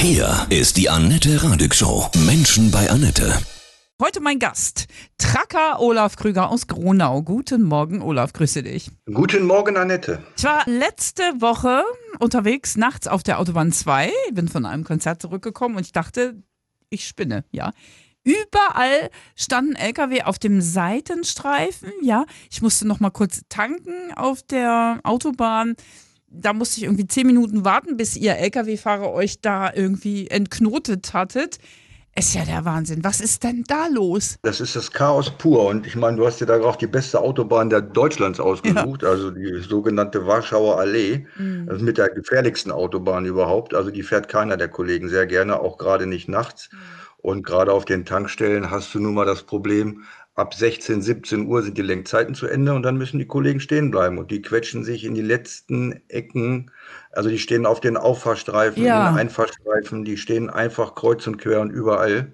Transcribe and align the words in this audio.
Hier 0.00 0.46
ist 0.48 0.76
die 0.76 0.88
Annette 0.88 1.42
Radig 1.42 1.74
Show. 1.74 2.08
Menschen 2.24 2.70
bei 2.70 2.88
Annette. 2.88 3.36
Heute 4.00 4.20
mein 4.20 4.38
Gast, 4.38 4.86
Tracker 5.18 5.80
Olaf 5.80 6.14
Krüger 6.14 6.50
aus 6.50 6.68
Gronau. 6.68 7.20
Guten 7.22 7.64
Morgen, 7.64 8.00
Olaf, 8.00 8.32
grüße 8.32 8.62
dich. 8.62 8.92
Guten 9.12 9.44
Morgen, 9.44 9.76
Annette. 9.76 10.22
Ich 10.36 10.44
war 10.44 10.62
letzte 10.66 11.24
Woche 11.40 11.82
unterwegs, 12.20 12.76
nachts 12.76 13.08
auf 13.08 13.24
der 13.24 13.40
Autobahn 13.40 13.72
2, 13.72 14.12
bin 14.34 14.46
von 14.46 14.66
einem 14.66 14.84
Konzert 14.84 15.20
zurückgekommen 15.20 15.74
und 15.74 15.84
ich 15.84 15.92
dachte, 15.92 16.40
ich 16.90 17.08
spinne, 17.08 17.44
ja. 17.50 17.72
Überall 18.22 19.10
standen 19.34 19.74
LKW 19.74 20.22
auf 20.22 20.38
dem 20.38 20.60
Seitenstreifen, 20.60 21.90
ja. 22.02 22.24
Ich 22.52 22.62
musste 22.62 22.86
noch 22.86 23.00
mal 23.00 23.10
kurz 23.10 23.40
tanken 23.48 24.14
auf 24.14 24.44
der 24.44 25.00
Autobahn. 25.02 25.74
Da 26.30 26.52
musste 26.52 26.78
ich 26.78 26.84
irgendwie 26.84 27.06
zehn 27.06 27.26
Minuten 27.26 27.64
warten, 27.64 27.96
bis 27.96 28.16
ihr 28.16 28.36
LKW-Fahrer 28.36 29.12
euch 29.12 29.40
da 29.40 29.72
irgendwie 29.72 30.28
entknotet 30.28 31.12
hattet. 31.14 31.58
Ist 32.18 32.34
ja 32.34 32.44
der 32.44 32.64
Wahnsinn. 32.64 33.04
Was 33.04 33.20
ist 33.20 33.44
denn 33.44 33.62
da 33.68 33.86
los? 33.86 34.38
Das 34.42 34.60
ist 34.60 34.74
das 34.74 34.90
Chaos 34.90 35.30
pur. 35.30 35.66
Und 35.66 35.86
ich 35.86 35.94
meine, 35.94 36.16
du 36.16 36.26
hast 36.26 36.40
dir 36.40 36.46
da 36.46 36.60
auch 36.60 36.74
die 36.74 36.88
beste 36.88 37.20
Autobahn 37.20 37.70
der 37.70 37.80
Deutschlands 37.80 38.40
ausgesucht, 38.40 39.02
ja. 39.02 39.08
also 39.08 39.30
die 39.30 39.60
sogenannte 39.60 40.26
Warschauer 40.26 40.80
Allee. 40.80 41.26
Mhm. 41.36 41.68
Ist 41.68 41.82
mit 41.82 41.96
der 41.96 42.08
gefährlichsten 42.08 42.72
Autobahn 42.72 43.24
überhaupt. 43.24 43.72
Also 43.72 43.90
die 43.90 44.02
fährt 44.02 44.28
keiner 44.28 44.56
der 44.56 44.68
Kollegen 44.68 45.08
sehr 45.08 45.26
gerne, 45.26 45.60
auch 45.60 45.78
gerade 45.78 46.06
nicht 46.06 46.28
nachts. 46.28 46.70
Mhm. 46.72 46.78
Und 47.18 47.46
gerade 47.46 47.72
auf 47.72 47.84
den 47.84 48.04
Tankstellen 48.04 48.70
hast 48.70 48.94
du 48.94 49.00
nun 49.00 49.14
mal 49.14 49.26
das 49.26 49.44
Problem, 49.44 50.02
ab 50.38 50.54
16, 50.54 51.02
17 51.02 51.46
Uhr 51.46 51.62
sind 51.62 51.76
die 51.76 51.82
Lenkzeiten 51.82 52.34
zu 52.34 52.46
Ende 52.46 52.72
und 52.72 52.84
dann 52.84 52.96
müssen 52.96 53.18
die 53.18 53.26
Kollegen 53.26 53.58
stehen 53.58 53.90
bleiben 53.90 54.18
und 54.18 54.30
die 54.30 54.40
quetschen 54.40 54.84
sich 54.84 55.04
in 55.04 55.14
die 55.14 55.22
letzten 55.22 56.00
Ecken. 56.08 56.70
Also 57.10 57.28
die 57.28 57.40
stehen 57.40 57.66
auf 57.66 57.80
den 57.80 57.96
Auffahrstreifen, 57.96 58.84
ja. 58.84 59.08
in 59.08 59.14
den 59.14 59.20
Einfahrstreifen, 59.20 60.04
die 60.04 60.16
stehen 60.16 60.48
einfach 60.48 60.94
kreuz 60.94 61.26
und 61.26 61.38
quer 61.38 61.60
und 61.60 61.70
überall. 61.70 62.30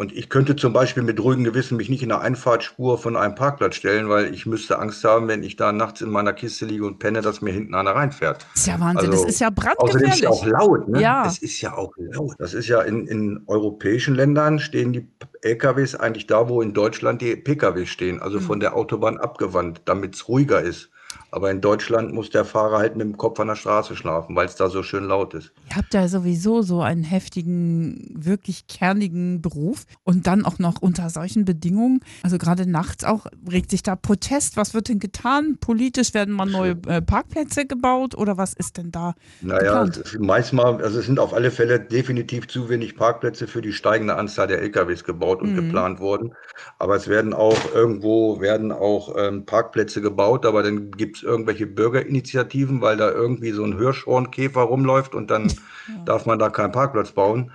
Und 0.00 0.16
ich 0.16 0.30
könnte 0.30 0.56
zum 0.56 0.72
Beispiel 0.72 1.02
mit 1.02 1.22
ruhigem 1.22 1.44
Gewissen 1.44 1.76
mich 1.76 1.90
nicht 1.90 2.02
in 2.02 2.08
der 2.08 2.22
Einfahrtspur 2.22 2.96
von 2.96 3.18
einem 3.18 3.34
Parkplatz 3.34 3.74
stellen, 3.74 4.08
weil 4.08 4.34
ich 4.34 4.46
müsste 4.46 4.78
Angst 4.78 5.04
haben, 5.04 5.28
wenn 5.28 5.42
ich 5.42 5.56
da 5.56 5.72
nachts 5.72 6.00
in 6.00 6.08
meiner 6.08 6.32
Kiste 6.32 6.64
liege 6.64 6.86
und 6.86 6.98
penne, 6.98 7.20
dass 7.20 7.42
mir 7.42 7.52
hinten 7.52 7.74
einer 7.74 7.90
reinfährt. 7.90 8.46
Das 8.54 8.62
ist 8.62 8.66
ja 8.66 8.80
Wahnsinn, 8.80 9.10
also, 9.10 9.24
das 9.24 9.30
ist 9.34 9.40
ja 9.40 9.50
brandgefährlich. 9.50 10.26
Außerdem 10.26 10.32
ist 10.32 10.46
ja 10.46 10.54
auch 10.54 10.68
laut, 10.68 10.88
ne? 10.88 11.02
Ja. 11.02 11.26
Es 11.26 11.36
ist 11.42 11.60
ja 11.60 11.76
auch 11.76 11.92
laut. 11.98 12.34
Das 12.38 12.54
ist 12.54 12.66
ja 12.68 12.80
in, 12.80 13.06
in 13.08 13.42
europäischen 13.46 14.14
Ländern 14.14 14.58
stehen 14.58 14.94
die 14.94 15.06
LKWs 15.42 15.96
eigentlich 15.96 16.26
da, 16.26 16.48
wo 16.48 16.62
in 16.62 16.72
Deutschland 16.72 17.20
die 17.20 17.36
PKWs 17.36 17.90
stehen, 17.90 18.22
also 18.22 18.38
mhm. 18.38 18.44
von 18.44 18.60
der 18.60 18.76
Autobahn 18.76 19.18
abgewandt, 19.18 19.82
damit 19.84 20.14
es 20.14 20.28
ruhiger 20.28 20.62
ist. 20.62 20.88
Aber 21.32 21.50
in 21.50 21.60
Deutschland 21.60 22.12
muss 22.12 22.30
der 22.30 22.44
Fahrer 22.44 22.78
halt 22.78 22.96
mit 22.96 23.06
dem 23.06 23.16
Kopf 23.16 23.38
an 23.40 23.48
der 23.48 23.56
Straße 23.56 23.96
schlafen, 23.96 24.34
weil 24.36 24.46
es 24.46 24.56
da 24.56 24.68
so 24.68 24.82
schön 24.82 25.04
laut 25.04 25.34
ist. 25.34 25.52
Ihr 25.70 25.76
habt 25.76 25.94
ja 25.94 26.08
sowieso 26.08 26.62
so 26.62 26.80
einen 26.82 27.04
heftigen, 27.04 28.12
wirklich 28.14 28.66
kernigen 28.66 29.40
Beruf 29.40 29.84
und 30.02 30.26
dann 30.26 30.44
auch 30.44 30.58
noch 30.58 30.80
unter 30.80 31.10
solchen 31.10 31.44
Bedingungen. 31.44 32.00
Also 32.22 32.38
gerade 32.38 32.68
nachts 32.68 33.04
auch 33.04 33.26
regt 33.50 33.70
sich 33.70 33.82
da 33.82 33.96
Protest. 33.96 34.56
Was 34.56 34.74
wird 34.74 34.88
denn 34.88 34.98
getan? 34.98 35.58
Politisch 35.60 36.14
werden 36.14 36.34
mal 36.34 36.46
neue 36.46 36.76
äh, 36.86 37.00
Parkplätze 37.00 37.66
gebaut 37.66 38.16
oder 38.16 38.36
was 38.36 38.52
ist 38.54 38.76
denn 38.76 38.90
da? 38.90 39.14
Naja, 39.40 39.86
meistens 40.18 40.60
also 40.60 40.98
es 40.98 41.06
sind 41.06 41.18
auf 41.18 41.32
alle 41.32 41.50
Fälle 41.50 41.78
definitiv 41.78 42.48
zu 42.48 42.68
wenig 42.68 42.96
Parkplätze 42.96 43.46
für 43.46 43.62
die 43.62 43.72
steigende 43.72 44.16
Anzahl 44.16 44.46
der 44.46 44.60
LKWs 44.60 45.04
gebaut 45.04 45.42
und 45.42 45.52
mhm. 45.52 45.56
geplant 45.56 46.00
worden. 46.00 46.34
Aber 46.78 46.96
es 46.96 47.08
werden 47.08 47.32
auch 47.32 47.56
irgendwo 47.72 48.40
werden 48.40 48.72
auch 48.72 49.14
ähm, 49.16 49.46
Parkplätze 49.46 50.00
gebaut, 50.00 50.44
aber 50.44 50.62
dann 50.62 50.90
gibt 50.90 51.18
es 51.18 51.19
irgendwelche 51.22 51.66
Bürgerinitiativen, 51.66 52.80
weil 52.80 52.96
da 52.96 53.10
irgendwie 53.10 53.52
so 53.52 53.64
ein 53.64 53.78
Hirschhornkäfer 53.78 54.62
rumläuft 54.62 55.14
und 55.14 55.30
dann 55.30 55.48
ja. 55.48 56.04
darf 56.04 56.26
man 56.26 56.38
da 56.38 56.50
keinen 56.50 56.72
Parkplatz 56.72 57.12
bauen. 57.12 57.52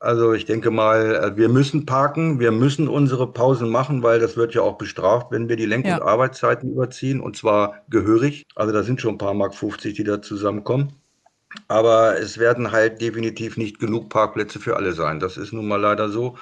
Also 0.00 0.32
ich 0.32 0.44
denke 0.44 0.70
mal, 0.70 1.16
äh, 1.16 1.36
wir 1.36 1.48
müssen 1.48 1.84
parken, 1.84 2.38
wir 2.38 2.52
müssen 2.52 2.86
unsere 2.86 3.32
Pausen 3.32 3.68
machen, 3.68 4.02
weil 4.02 4.20
das 4.20 4.36
wird 4.36 4.54
ja 4.54 4.62
auch 4.62 4.78
bestraft, 4.78 5.28
wenn 5.30 5.48
wir 5.48 5.56
die 5.56 5.66
Lenk- 5.66 5.86
ja. 5.86 5.96
und 5.96 6.02
Arbeitszeiten 6.02 6.70
überziehen 6.70 7.20
und 7.20 7.36
zwar 7.36 7.82
gehörig. 7.88 8.46
Also 8.54 8.72
da 8.72 8.82
sind 8.84 9.00
schon 9.00 9.14
ein 9.14 9.18
paar 9.18 9.34
Mark 9.34 9.54
50, 9.54 9.94
die 9.94 10.04
da 10.04 10.22
zusammenkommen. 10.22 10.92
Aber 11.66 12.18
es 12.18 12.38
werden 12.38 12.72
halt 12.72 13.00
definitiv 13.00 13.56
nicht 13.56 13.80
genug 13.80 14.10
Parkplätze 14.10 14.60
für 14.60 14.76
alle 14.76 14.92
sein. 14.92 15.18
Das 15.18 15.36
ist 15.36 15.52
nun 15.52 15.66
mal 15.66 15.80
leider 15.80 16.08
so. 16.10 16.36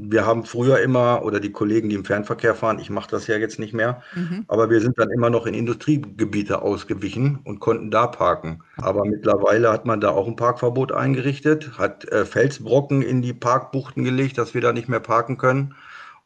Wir 0.00 0.24
haben 0.24 0.44
früher 0.44 0.78
immer, 0.78 1.24
oder 1.24 1.40
die 1.40 1.50
Kollegen, 1.50 1.88
die 1.88 1.96
im 1.96 2.04
Fernverkehr 2.04 2.54
fahren, 2.54 2.78
ich 2.78 2.88
mache 2.88 3.10
das 3.10 3.26
ja 3.26 3.36
jetzt 3.36 3.58
nicht 3.58 3.74
mehr, 3.74 4.00
mhm. 4.14 4.44
aber 4.46 4.70
wir 4.70 4.80
sind 4.80 4.96
dann 4.96 5.10
immer 5.10 5.28
noch 5.28 5.44
in 5.44 5.54
Industriegebiete 5.54 6.62
ausgewichen 6.62 7.40
und 7.42 7.58
konnten 7.58 7.90
da 7.90 8.06
parken. 8.06 8.60
Aber 8.76 9.04
mittlerweile 9.04 9.72
hat 9.72 9.86
man 9.86 10.00
da 10.00 10.10
auch 10.10 10.28
ein 10.28 10.36
Parkverbot 10.36 10.92
eingerichtet, 10.92 11.78
hat 11.78 12.04
äh, 12.12 12.24
Felsbrocken 12.24 13.02
in 13.02 13.22
die 13.22 13.32
Parkbuchten 13.32 14.04
gelegt, 14.04 14.38
dass 14.38 14.54
wir 14.54 14.60
da 14.60 14.72
nicht 14.72 14.88
mehr 14.88 15.00
parken 15.00 15.36
können. 15.36 15.74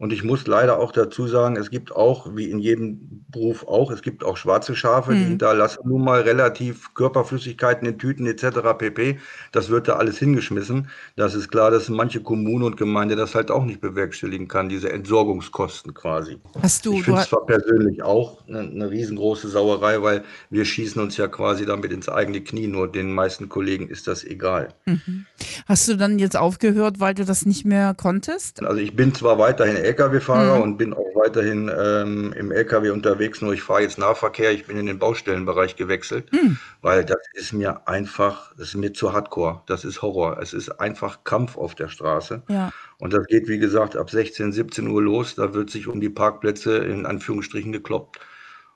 Und 0.02 0.12
ich 0.12 0.24
muss 0.24 0.48
leider 0.48 0.80
auch 0.80 0.90
dazu 0.90 1.28
sagen, 1.28 1.54
es 1.54 1.70
gibt 1.70 1.94
auch, 1.94 2.34
wie 2.34 2.50
in 2.50 2.58
jedem 2.58 3.22
Beruf 3.30 3.64
auch, 3.68 3.92
es 3.92 4.02
gibt 4.02 4.24
auch 4.24 4.36
schwarze 4.36 4.74
Schafe, 4.74 5.12
mhm. 5.12 5.16
die 5.16 5.24
hinterlassen 5.26 5.82
nun 5.84 6.02
mal 6.02 6.22
relativ 6.22 6.92
Körperflüssigkeiten 6.94 7.86
in 7.86 7.98
Tüten 7.98 8.26
etc. 8.26 8.76
pp. 8.76 9.20
Das 9.52 9.70
wird 9.70 9.86
da 9.86 9.92
alles 9.92 10.18
hingeschmissen. 10.18 10.88
Das 11.14 11.36
ist 11.36 11.52
klar, 11.52 11.70
dass 11.70 11.88
manche 11.88 12.20
Kommune 12.20 12.64
und 12.64 12.76
Gemeinde 12.76 13.14
das 13.14 13.36
halt 13.36 13.52
auch 13.52 13.64
nicht 13.64 13.80
bewerkstelligen 13.80 14.48
kann, 14.48 14.68
diese 14.68 14.90
Entsorgungskosten 14.90 15.94
quasi. 15.94 16.36
Hast 16.60 16.84
du, 16.84 16.94
ich 16.94 17.04
finde 17.04 17.20
es 17.20 17.28
zwar 17.28 17.46
persönlich 17.46 18.02
auch 18.02 18.44
eine, 18.48 18.58
eine, 18.58 18.90
riesengroße 18.90 19.48
Sauerei, 19.48 20.02
weil 20.02 20.24
wir 20.50 20.64
schießen 20.64 21.00
uns 21.00 21.16
ja 21.16 21.28
quasi 21.28 21.64
damit 21.64 21.92
ins 21.92 22.08
eigene 22.08 22.40
Knie, 22.40 22.66
nur 22.66 22.90
den 22.90 23.12
meisten 23.14 23.48
Kollegen 23.48 23.86
ist 23.86 24.08
das 24.08 24.24
egal. 24.24 24.74
Mhm. 24.84 25.26
Hast 25.66 25.86
du 25.86 25.96
dann 25.96 26.18
jetzt 26.18 26.36
aufgehört, 26.36 26.98
weil 26.98 27.14
du 27.14 27.24
das 27.24 27.46
nicht 27.46 27.64
mehr 27.64 27.94
konntest? 27.94 28.64
Also 28.64 28.80
ich 28.80 28.96
bin 28.96 29.14
zwar 29.14 29.38
weiterhin 29.38 29.76
Lkw-Fahrer 29.92 30.56
mhm. 30.56 30.62
und 30.62 30.76
bin 30.76 30.92
auch 30.92 31.14
weiterhin 31.14 31.70
ähm, 31.74 32.32
im 32.32 32.50
Lkw 32.50 32.90
unterwegs, 32.90 33.40
nur 33.40 33.52
ich 33.52 33.62
fahre 33.62 33.82
jetzt 33.82 33.98
Nahverkehr, 33.98 34.52
ich 34.52 34.66
bin 34.66 34.76
in 34.76 34.86
den 34.86 34.98
Baustellenbereich 34.98 35.76
gewechselt, 35.76 36.32
mhm. 36.32 36.58
weil 36.80 37.04
das 37.04 37.20
ist 37.34 37.52
mir 37.52 37.86
einfach, 37.86 38.52
das 38.56 38.68
ist 38.68 38.76
mir 38.76 38.92
zu 38.92 39.12
hardcore, 39.12 39.62
das 39.66 39.84
ist 39.84 40.02
Horror. 40.02 40.38
Es 40.40 40.52
ist 40.52 40.70
einfach 40.80 41.24
Kampf 41.24 41.56
auf 41.56 41.74
der 41.74 41.88
Straße. 41.88 42.42
Ja. 42.48 42.70
Und 42.98 43.12
das 43.12 43.26
geht, 43.26 43.48
wie 43.48 43.58
gesagt, 43.58 43.96
ab 43.96 44.10
16, 44.10 44.52
17 44.52 44.88
Uhr 44.88 45.02
los, 45.02 45.34
da 45.34 45.54
wird 45.54 45.70
sich 45.70 45.88
um 45.88 46.00
die 46.00 46.10
Parkplätze 46.10 46.78
in 46.78 47.06
Anführungsstrichen 47.06 47.72
gekloppt. 47.72 48.20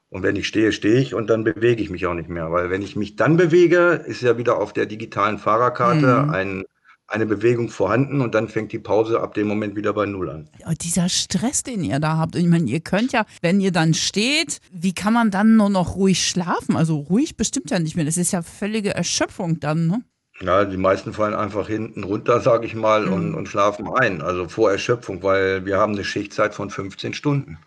Und 0.09 0.22
wenn 0.22 0.37
ich 0.37 0.47
stehe, 0.47 0.72
stehe 0.72 0.98
ich 1.00 1.15
und 1.15 1.28
dann 1.28 1.44
bewege 1.44 1.83
ich 1.83 1.91
mich 1.91 2.06
auch 2.06 2.15
nicht 2.15 2.28
mehr, 2.28 2.53
weil 2.53 2.71
wenn 2.71 2.83
ich 2.83 2.97
mich 2.97 3.16
dann 3.16 3.37
bewege, 3.37 4.04
ist 4.06 4.22
ja 4.22 4.38
wieder 4.38 4.59
auf 4.59 4.72
der 4.72 4.87
digitalen 4.87 5.38
Fahrerkarte 5.38 6.25
mhm. 6.25 6.31
ein 6.31 6.65
eine 7.08 7.26
Bewegung 7.26 7.68
vorhanden 7.68 8.20
und 8.20 8.34
dann 8.34 8.48
fängt 8.48 8.72
die 8.72 8.78
Pause 8.78 9.20
ab 9.20 9.34
dem 9.34 9.46
Moment 9.46 9.76
wieder 9.76 9.92
bei 9.92 10.06
Null 10.06 10.28
an. 10.28 10.48
Ja, 10.58 10.72
dieser 10.74 11.08
Stress, 11.08 11.62
den 11.62 11.84
ihr 11.84 12.00
da 12.00 12.16
habt, 12.16 12.34
ich 12.34 12.46
meine, 12.46 12.68
ihr 12.68 12.80
könnt 12.80 13.12
ja, 13.12 13.24
wenn 13.42 13.60
ihr 13.60 13.70
dann 13.70 13.94
steht, 13.94 14.60
wie 14.72 14.92
kann 14.92 15.12
man 15.12 15.30
dann 15.30 15.56
nur 15.56 15.70
noch 15.70 15.96
ruhig 15.96 16.26
schlafen? 16.26 16.76
Also 16.76 16.98
ruhig 16.98 17.36
bestimmt 17.36 17.70
ja 17.70 17.78
nicht 17.78 17.94
mehr. 17.94 18.04
Das 18.04 18.16
ist 18.16 18.32
ja 18.32 18.42
völlige 18.42 18.94
Erschöpfung 18.94 19.60
dann, 19.60 19.86
ne? 19.86 20.02
Ja, 20.40 20.64
die 20.66 20.76
meisten 20.76 21.14
fallen 21.14 21.34
einfach 21.34 21.66
hinten 21.66 22.04
runter, 22.04 22.40
sage 22.40 22.66
ich 22.66 22.74
mal, 22.74 23.06
mhm. 23.06 23.12
und, 23.12 23.34
und 23.34 23.48
schlafen 23.48 23.88
ein. 23.88 24.20
Also 24.20 24.48
vor 24.48 24.70
Erschöpfung, 24.70 25.22
weil 25.22 25.64
wir 25.64 25.78
haben 25.78 25.94
eine 25.94 26.04
Schichtzeit 26.04 26.54
von 26.54 26.70
15 26.70 27.14
Stunden. 27.14 27.58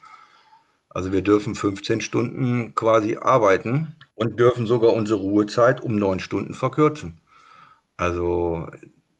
Also 0.89 1.11
wir 1.11 1.21
dürfen 1.21 1.55
15 1.55 2.01
Stunden 2.01 2.75
quasi 2.75 3.17
arbeiten 3.17 3.95
und 4.15 4.39
dürfen 4.39 4.67
sogar 4.67 4.93
unsere 4.93 5.19
Ruhezeit 5.19 5.81
um 5.81 5.95
neun 5.95 6.19
Stunden 6.19 6.53
verkürzen. 6.53 7.19
Also 7.97 8.67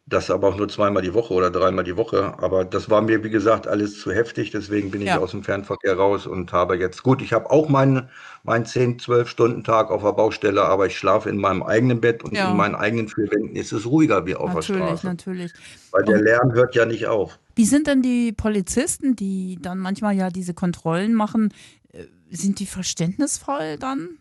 das 0.10 0.32
aber 0.32 0.48
auch 0.48 0.58
nur 0.58 0.68
zweimal 0.68 1.04
die 1.04 1.14
Woche 1.14 1.34
oder 1.34 1.52
dreimal 1.52 1.84
die 1.84 1.96
Woche. 1.96 2.34
Aber 2.40 2.66
das 2.66 2.90
war 2.90 3.02
mir, 3.02 3.24
wie 3.24 3.30
gesagt, 3.30 3.68
alles 3.68 4.00
zu 4.00 4.12
heftig. 4.12 4.50
Deswegen 4.50 4.90
bin 4.90 5.02
ich 5.02 5.08
ja. 5.08 5.20
aus 5.20 5.32
dem 5.32 5.44
Fernverkehr 5.44 5.96
raus 5.96 6.26
und 6.26 6.52
habe 6.52 6.78
jetzt, 6.78 7.04
gut, 7.04 7.22
ich 7.22 7.32
habe 7.32 7.50
auch 7.52 7.70
meinen, 7.70 8.10
meinen 8.44 8.66
10, 8.66 9.00
12 9.00 9.30
Stunden 9.30 9.64
Tag 9.64 9.92
auf 9.92 10.02
der 10.02 10.14
Baustelle, 10.14 10.64
aber 10.64 10.88
ich 10.88 10.98
schlafe 10.98 11.30
in 11.30 11.38
meinem 11.38 11.62
eigenen 11.62 12.02
Bett 12.02 12.24
und 12.24 12.34
ja. 12.34 12.50
in 12.50 12.58
meinen 12.58 12.76
eigenen 12.76 13.08
vier 13.08 13.30
Wänden 13.32 13.56
ist 13.56 13.72
es 13.72 13.86
ruhiger 13.86 14.26
wie 14.26 14.36
auf 14.36 14.54
natürlich, 14.54 14.68
der 14.68 14.88
Straße. 14.88 15.08
Natürlich, 15.08 15.54
natürlich. 15.54 15.92
Weil 15.92 16.04
der 16.06 16.22
Lärm 16.22 16.54
hört 16.54 16.74
ja 16.74 16.86
nicht 16.86 17.06
auf. 17.06 17.38
Wie 17.56 17.66
sind 17.66 17.86
denn 17.86 18.02
die 18.02 18.32
Polizisten, 18.32 19.16
die 19.16 19.60
dann 19.62 19.78
manchmal 19.78 20.16
ja 20.16 20.30
diese 20.30 20.56
Kontrollen 20.56 21.14
machen, 21.14 21.54
äh, 21.94 22.06
sind 22.32 22.60
die 22.60 22.66
verständnisvoll 22.66 23.78
dann? 23.78 24.18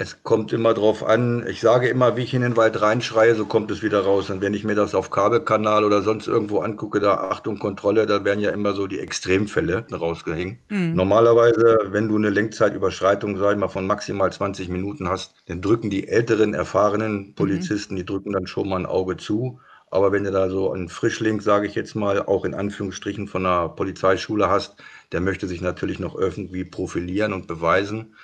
Es 0.00 0.22
kommt 0.22 0.52
immer 0.52 0.74
drauf 0.74 1.04
an. 1.04 1.44
Ich 1.48 1.60
sage 1.60 1.88
immer, 1.88 2.16
wie 2.16 2.22
ich 2.22 2.32
in 2.32 2.42
den 2.42 2.56
Wald 2.56 2.80
reinschreie, 2.80 3.34
so 3.34 3.46
kommt 3.46 3.68
es 3.72 3.82
wieder 3.82 4.02
raus. 4.02 4.30
Und 4.30 4.40
wenn 4.40 4.54
ich 4.54 4.62
mir 4.62 4.76
das 4.76 4.94
auf 4.94 5.10
Kabelkanal 5.10 5.82
oder 5.82 6.02
sonst 6.02 6.28
irgendwo 6.28 6.60
angucke, 6.60 7.00
da 7.00 7.14
Achtung, 7.14 7.58
Kontrolle, 7.58 8.06
da 8.06 8.24
werden 8.24 8.38
ja 8.38 8.50
immer 8.50 8.74
so 8.74 8.86
die 8.86 9.00
Extremfälle 9.00 9.86
rausgehängt. 9.90 10.60
Mhm. 10.68 10.94
Normalerweise, 10.94 11.80
wenn 11.86 12.06
du 12.06 12.14
eine 12.14 12.30
Lenkzeitüberschreitung, 12.30 13.38
sag 13.38 13.54
ich 13.54 13.58
mal, 13.58 13.66
von 13.66 13.88
maximal 13.88 14.32
20 14.32 14.68
Minuten 14.68 15.08
hast, 15.08 15.34
dann 15.46 15.62
drücken 15.62 15.90
die 15.90 16.06
älteren, 16.06 16.54
erfahrenen 16.54 17.34
Polizisten, 17.34 17.94
mhm. 17.94 17.98
die 17.98 18.06
drücken 18.06 18.32
dann 18.32 18.46
schon 18.46 18.68
mal 18.68 18.76
ein 18.76 18.86
Auge 18.86 19.16
zu. 19.16 19.58
Aber 19.90 20.12
wenn 20.12 20.22
du 20.22 20.30
da 20.30 20.48
so 20.48 20.70
einen 20.72 20.90
Frischling, 20.90 21.40
sage 21.40 21.66
ich 21.66 21.74
jetzt 21.74 21.96
mal, 21.96 22.22
auch 22.22 22.44
in 22.44 22.54
Anführungsstrichen 22.54 23.26
von 23.26 23.44
einer 23.44 23.68
Polizeischule 23.68 24.48
hast, 24.48 24.76
der 25.10 25.20
möchte 25.20 25.48
sich 25.48 25.60
natürlich 25.60 25.98
noch 25.98 26.14
irgendwie 26.14 26.64
profilieren 26.64 27.32
und 27.32 27.48
beweisen. 27.48 28.14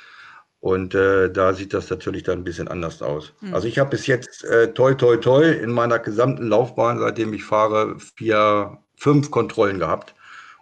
Und 0.65 0.95
äh, 0.95 1.31
da 1.31 1.53
sieht 1.53 1.75
das 1.75 1.91
natürlich 1.91 2.23
dann 2.23 2.39
ein 2.39 2.45
bisschen 2.45 2.69
anders 2.69 3.03
aus. 3.03 3.35
Mhm. 3.43 3.53
Also 3.53 3.69
ich 3.69 3.79
habe 3.79 3.91
bis 3.91 4.07
jetzt 4.07 4.45
äh, 4.45 4.73
toi 4.73 4.95
toi 4.95 5.19
toi 5.19 5.47
in 5.47 5.71
meiner 5.71 5.99
gesamten 5.99 6.49
Laufbahn, 6.49 6.99
seitdem 6.99 7.35
ich 7.35 7.45
fahre, 7.45 7.99
vier, 7.99 8.79
fünf 8.97 9.31
Kontrollen 9.31 9.79
gehabt. 9.79 10.15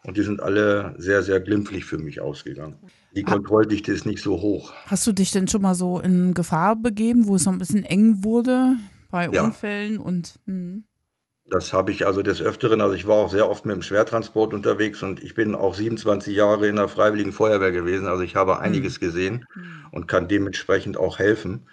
Und 0.03 0.17
die 0.17 0.23
sind 0.23 0.43
alle 0.43 0.97
sehr, 0.99 1.23
sehr 1.23 1.39
glimpflich 1.39 1.85
für 1.85 1.99
mich 1.99 2.21
ausgegangen. 2.21 2.75
Die 3.15 3.23
Kontrolldichte 3.23 3.93
ist 3.93 4.05
nicht 4.05 4.21
so 4.21 4.41
hoch. 4.41 4.73
Hast 4.87 5.07
du 5.07 5.13
dich 5.13 5.31
denn 5.31 5.47
schon 5.47 5.63
mal 5.63 5.77
so 5.77 6.01
in 6.01 6.35
Gefahr 6.35 6.75
begeben, 6.75 7.29
wo 7.29 7.37
es 7.37 7.47
noch 7.47 7.53
ein 7.53 7.61
bisschen 7.61 7.85
eng 7.85 8.25
wurde 8.25 8.75
bei 9.09 9.29
ja. 9.29 9.45
Unfällen 9.45 9.99
und 9.99 10.41
mh. 10.47 10.83
Das 11.53 11.75
habe 11.75 11.93
ich 11.93 12.07
also 12.07 12.23
des 12.23 12.41
Öfteren, 12.41 12.81
also 12.81 12.95
ich 12.95 13.07
war 13.07 13.17
auch 13.17 13.31
sehr 13.31 13.47
oft 13.47 13.67
mit 13.67 13.77
dem 13.77 13.83
Schwertransport 13.83 14.55
unterwegs 14.55 15.03
und 15.03 15.23
ich 15.23 15.35
bin 15.35 15.55
auch 15.55 15.75
27 15.75 16.35
Jahre 16.35 16.67
in 16.67 16.77
der 16.77 16.89
Freiwilligen 16.89 17.31
Feuerwehr 17.31 17.73
gewesen. 17.73 18.07
Also 18.07 18.23
ich 18.23 18.37
habe 18.37 18.59
einiges 18.61 18.99
mhm. 18.99 19.05
gesehen 19.05 19.47
und 19.91 20.09
kann 20.09 20.29
dementsprechend 20.29 20.97
auch 20.97 21.19
helfen. 21.19 21.69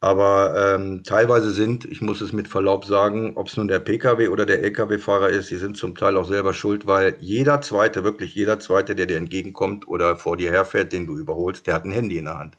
Aber 0.00 0.74
ähm, 0.74 1.04
teilweise 1.04 1.52
sind, 1.52 1.86
ich 1.86 2.02
muss 2.02 2.20
es 2.20 2.34
mit 2.34 2.48
Verlaub 2.48 2.84
sagen, 2.84 3.32
ob 3.36 3.46
es 3.48 3.56
nun 3.56 3.66
der 3.66 3.78
Pkw 3.80 4.28
oder 4.28 4.44
der 4.44 4.62
Lkw-Fahrer 4.62 5.30
ist, 5.30 5.50
die 5.50 5.56
sind 5.56 5.78
zum 5.78 5.94
Teil 5.94 6.18
auch 6.18 6.28
selber 6.28 6.52
schuld, 6.52 6.86
weil 6.86 7.16
jeder 7.20 7.62
Zweite, 7.62 8.04
wirklich 8.04 8.34
jeder 8.34 8.60
Zweite, 8.60 8.94
der 8.94 9.06
dir 9.06 9.16
entgegenkommt 9.16 9.88
oder 9.88 10.16
vor 10.16 10.36
dir 10.36 10.50
herfährt, 10.50 10.92
den 10.92 11.06
du 11.06 11.16
überholst, 11.16 11.66
der 11.66 11.72
hat 11.72 11.86
ein 11.86 11.92
Handy 11.92 12.18
in 12.18 12.26
der 12.26 12.38
Hand. 12.38 12.58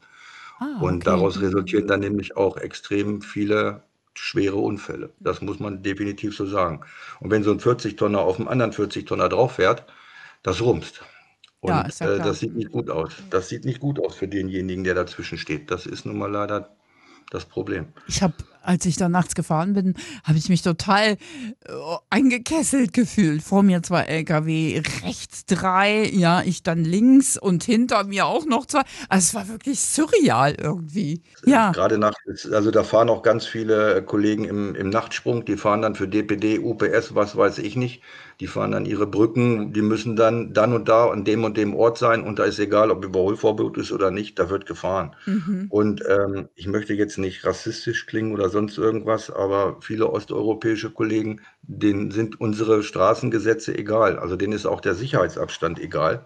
Ah, 0.57 0.65
okay. 0.77 0.85
Und 0.85 1.05
daraus 1.05 1.39
resultieren 1.39 1.85
dann 1.85 1.99
nämlich 1.99 2.35
auch 2.35 2.57
extrem 2.57 3.21
viele 3.21 3.83
schwere 4.15 4.57
Unfälle. 4.57 5.11
Das 5.19 5.41
muss 5.41 5.59
man 5.59 5.83
definitiv 5.83 6.35
so 6.35 6.45
sagen. 6.45 6.81
Und 7.19 7.31
wenn 7.31 7.43
so 7.43 7.51
ein 7.51 7.59
40-Tonner 7.59 8.19
auf 8.19 8.39
einem 8.39 8.47
anderen 8.47 8.71
40-Tonner 8.71 9.29
drauf 9.29 9.53
fährt, 9.53 9.85
das 10.43 10.61
rumst. 10.61 11.01
Und 11.59 11.69
ja, 11.69 11.87
ja 11.99 12.15
äh, 12.15 12.17
das 12.19 12.39
sieht 12.39 12.55
nicht 12.55 12.71
gut 12.71 12.89
aus. 12.89 13.13
Das 13.29 13.49
sieht 13.49 13.65
nicht 13.65 13.79
gut 13.79 13.99
aus 13.99 14.15
für 14.15 14.27
denjenigen, 14.27 14.83
der 14.83 14.93
dazwischen 14.95 15.37
steht. 15.37 15.71
Das 15.71 15.85
ist 15.85 16.05
nun 16.05 16.17
mal 16.17 16.31
leider 16.31 16.75
das 17.31 17.45
Problem. 17.45 17.87
Ich 18.07 18.21
habe 18.21 18.33
als 18.65 18.85
ich 18.85 18.97
da 18.97 19.09
nachts 19.09 19.35
gefahren 19.35 19.73
bin, 19.73 19.95
habe 20.23 20.37
ich 20.37 20.49
mich 20.49 20.61
total 20.61 21.11
äh, 21.11 21.17
eingekesselt 22.09 22.93
gefühlt. 22.93 23.43
Vor 23.43 23.63
mir 23.63 23.83
zwei 23.83 24.01
LKW, 24.01 24.81
rechts 25.03 25.45
drei, 25.45 26.05
ja, 26.05 26.41
ich 26.43 26.63
dann 26.63 26.83
links 26.83 27.37
und 27.37 27.63
hinter 27.63 28.03
mir 28.03 28.25
auch 28.25 28.45
noch 28.45 28.65
zwei. 28.65 28.81
Also 29.09 29.25
es 29.27 29.35
war 29.35 29.47
wirklich 29.47 29.79
surreal 29.79 30.55
irgendwie. 30.59 31.21
Ja. 31.45 31.71
Gerade 31.71 31.97
nachts, 31.97 32.51
also 32.51 32.71
da 32.71 32.83
fahren 32.83 33.09
auch 33.09 33.23
ganz 33.23 33.45
viele 33.45 34.03
Kollegen 34.03 34.45
im, 34.45 34.75
im 34.75 34.89
Nachtsprung, 34.89 35.45
die 35.45 35.57
fahren 35.57 35.81
dann 35.81 35.95
für 35.95 36.07
DPD, 36.07 36.59
UPS, 36.59 37.15
was 37.15 37.35
weiß 37.35 37.59
ich 37.59 37.75
nicht. 37.75 38.01
Die 38.41 38.47
fahren 38.47 38.71
dann 38.71 38.85
ihre 38.85 39.07
Brücken, 39.07 39.71
die 39.71 39.81
müssen 39.81 40.17
dann 40.17 40.53
dann 40.53 40.73
und 40.73 40.89
da 40.89 41.09
an 41.09 41.23
dem 41.23 41.45
und 41.45 41.55
dem 41.55 41.73
Ort 41.73 41.97
sein 41.97 42.23
und 42.23 42.37
da 42.37 42.43
ist 42.43 42.59
egal, 42.59 42.91
ob 42.91 43.03
Überholverbot 43.05 43.77
ist 43.77 43.93
oder 43.93 44.11
nicht, 44.11 44.39
da 44.39 44.49
wird 44.49 44.65
gefahren. 44.65 45.15
Mhm. 45.25 45.67
Und 45.69 46.03
ähm, 46.07 46.49
ich 46.55 46.67
möchte 46.67 46.93
jetzt 46.93 47.17
nicht 47.17 47.45
rassistisch 47.45 48.05
klingen 48.07 48.33
oder 48.33 48.49
sonst 48.55 48.77
irgendwas, 48.77 49.29
aber 49.29 49.77
viele 49.81 50.09
osteuropäische 50.09 50.89
Kollegen, 50.89 51.41
denen 51.61 52.11
sind 52.11 52.39
unsere 52.39 52.83
Straßengesetze 52.83 53.77
egal. 53.77 54.17
Also 54.17 54.37
denen 54.37 54.53
ist 54.53 54.65
auch 54.65 54.79
der 54.79 54.95
Sicherheitsabstand 54.95 55.77
egal. 55.79 56.23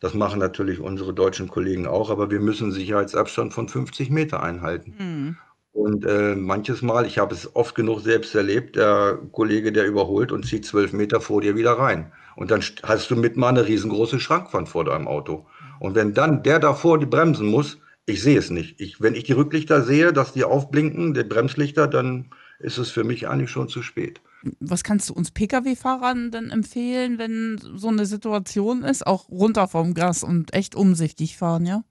Das 0.00 0.12
machen 0.12 0.40
natürlich 0.40 0.80
unsere 0.80 1.14
deutschen 1.14 1.46
Kollegen 1.48 1.86
auch, 1.86 2.10
aber 2.10 2.30
wir 2.32 2.40
müssen 2.40 2.72
Sicherheitsabstand 2.72 3.54
von 3.54 3.68
50 3.68 4.10
Meter 4.10 4.42
einhalten. 4.42 4.94
Mhm. 4.98 5.36
Und 5.72 6.04
äh, 6.04 6.34
manches 6.34 6.82
Mal, 6.82 7.06
ich 7.06 7.18
habe 7.18 7.32
es 7.32 7.54
oft 7.54 7.76
genug 7.76 8.00
selbst 8.00 8.34
erlebt, 8.34 8.74
der 8.74 9.16
Kollege, 9.30 9.70
der 9.70 9.86
überholt 9.86 10.32
und 10.32 10.44
zieht 10.44 10.66
zwölf 10.66 10.92
Meter 10.92 11.20
vor 11.20 11.40
dir 11.40 11.54
wieder 11.54 11.72
rein. 11.78 12.10
Und 12.34 12.50
dann 12.50 12.60
hast 12.82 13.08
du 13.12 13.16
mit 13.16 13.36
mal 13.36 13.50
eine 13.50 13.66
riesengroße 13.66 14.18
Schrankwand 14.18 14.68
vor 14.68 14.84
deinem 14.84 15.06
Auto. 15.06 15.46
Und 15.78 15.94
wenn 15.94 16.14
dann 16.14 16.42
der 16.42 16.58
davor 16.58 16.98
die 16.98 17.06
bremsen 17.06 17.46
muss, 17.46 17.78
ich 18.08 18.22
sehe 18.22 18.38
es 18.38 18.50
nicht. 18.50 18.80
Ich, 18.80 19.00
wenn 19.00 19.14
ich 19.14 19.24
die 19.24 19.32
Rücklichter 19.32 19.82
sehe, 19.82 20.12
dass 20.12 20.32
die 20.32 20.44
aufblinken, 20.44 21.14
die 21.14 21.24
Bremslichter, 21.24 21.86
dann 21.86 22.30
ist 22.58 22.78
es 22.78 22.90
für 22.90 23.04
mich 23.04 23.28
eigentlich 23.28 23.50
schon 23.50 23.68
zu 23.68 23.82
spät. 23.82 24.20
Was 24.60 24.82
kannst 24.82 25.10
du 25.10 25.14
uns 25.14 25.30
Pkw-Fahrern 25.30 26.30
denn 26.30 26.50
empfehlen, 26.50 27.18
wenn 27.18 27.58
so 27.58 27.88
eine 27.88 28.06
Situation 28.06 28.82
ist? 28.82 29.06
Auch 29.06 29.28
runter 29.28 29.68
vom 29.68 29.94
Gas 29.94 30.22
und 30.24 30.54
echt 30.54 30.74
umsichtig 30.74 31.36
fahren, 31.36 31.66
ja? 31.66 31.82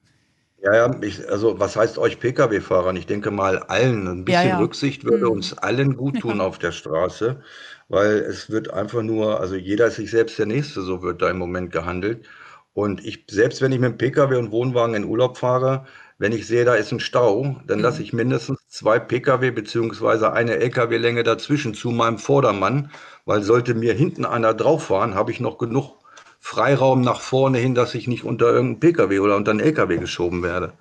Ja, 0.63 0.75
ja, 0.75 0.95
ich, 1.01 1.29
also 1.29 1.59
was 1.59 1.75
heißt 1.75 1.99
euch 1.99 2.19
Pkw-Fahrern? 2.19 2.95
Ich 2.95 3.05
denke 3.05 3.29
mal 3.29 3.59
allen. 3.59 4.07
Ein 4.07 4.25
bisschen 4.25 4.41
ja, 4.41 4.49
ja. 4.49 4.57
Rücksicht 4.57 5.03
würde 5.03 5.25
mhm. 5.25 5.33
uns 5.33 5.53
allen 5.53 5.95
gut 5.95 6.19
tun 6.19 6.41
auf 6.41 6.57
der 6.57 6.71
Straße, 6.71 7.41
weil 7.89 8.17
es 8.17 8.49
wird 8.49 8.73
einfach 8.73 9.03
nur, 9.03 9.39
also 9.39 9.55
jeder 9.55 9.87
ist 9.87 9.97
sich 9.97 10.09
selbst 10.09 10.39
der 10.39 10.47
Nächste, 10.47 10.81
so 10.81 11.03
wird 11.03 11.21
da 11.21 11.29
im 11.29 11.37
Moment 11.37 11.71
gehandelt. 11.71 12.27
Und 12.73 13.03
ich, 13.03 13.25
selbst 13.27 13.61
wenn 13.61 13.71
ich 13.71 13.79
mit 13.79 13.93
dem 13.93 13.97
Pkw 13.97 14.35
und 14.35 14.51
Wohnwagen 14.51 14.93
in 14.93 15.05
Urlaub 15.05 15.37
fahre, 15.37 15.85
wenn 16.19 16.31
ich 16.31 16.47
sehe, 16.47 16.65
da 16.65 16.75
ist 16.75 16.91
ein 16.91 16.99
Stau, 16.99 17.57
dann 17.67 17.79
lasse 17.79 17.99
mhm. 17.99 18.03
ich 18.03 18.13
mindestens 18.13 18.59
zwei 18.67 18.99
Pkw 18.99 19.51
beziehungsweise 19.51 20.33
eine 20.33 20.57
Lkw-Länge 20.57 21.23
dazwischen 21.23 21.73
zu 21.73 21.91
meinem 21.91 22.17
Vordermann, 22.17 22.91
weil 23.25 23.43
sollte 23.43 23.75
mir 23.75 23.93
hinten 23.93 24.25
einer 24.25 24.53
drauf 24.53 24.85
fahren, 24.85 25.15
habe 25.15 25.31
ich 25.31 25.39
noch 25.39 25.57
genug 25.57 25.97
Freiraum 26.39 27.01
nach 27.01 27.21
vorne 27.21 27.57
hin, 27.57 27.75
dass 27.75 27.93
ich 27.93 28.07
nicht 28.07 28.23
unter 28.23 28.47
irgendeinen 28.47 28.79
Pkw 28.79 29.19
oder 29.19 29.35
unter 29.35 29.51
einen 29.51 29.59
Lkw 29.59 29.97
geschoben 29.97 30.43
werde. 30.43 30.73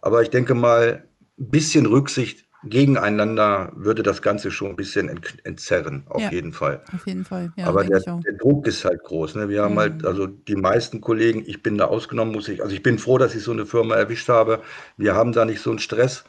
Aber 0.00 0.22
ich 0.22 0.30
denke 0.30 0.54
mal, 0.54 1.04
ein 1.38 1.50
bisschen 1.50 1.86
Rücksicht 1.86 2.44
gegeneinander 2.64 3.72
würde 3.74 4.02
das 4.02 4.22
Ganze 4.22 4.50
schon 4.50 4.70
ein 4.70 4.76
bisschen 4.76 5.10
entzerren, 5.44 6.04
auf 6.08 6.20
ja, 6.20 6.30
jeden 6.30 6.52
Fall. 6.52 6.82
Auf 6.94 7.06
jeden 7.06 7.24
Fall. 7.24 7.52
Ja, 7.56 7.66
Aber 7.66 7.84
der, 7.84 8.00
der, 8.00 8.32
Druck 8.34 8.66
ist 8.66 8.84
halt 8.84 9.02
groß. 9.02 9.34
Ne? 9.34 9.48
Wir 9.48 9.62
haben 9.62 9.78
halt, 9.78 10.02
mhm. 10.02 10.08
also 10.08 10.26
die 10.26 10.56
meisten 10.56 11.00
Kollegen, 11.00 11.42
ich 11.46 11.62
bin 11.62 11.76
da 11.78 11.86
ausgenommen, 11.86 12.32
muss 12.32 12.48
ich, 12.48 12.62
also 12.62 12.74
ich 12.74 12.82
bin 12.82 12.98
froh, 12.98 13.18
dass 13.18 13.34
ich 13.34 13.42
so 13.42 13.52
eine 13.52 13.66
Firma 13.66 13.96
erwischt 13.96 14.28
habe. 14.28 14.60
Wir 14.96 15.14
haben 15.14 15.32
da 15.32 15.44
nicht 15.44 15.60
so 15.60 15.70
einen 15.70 15.78
Stress. 15.78 16.24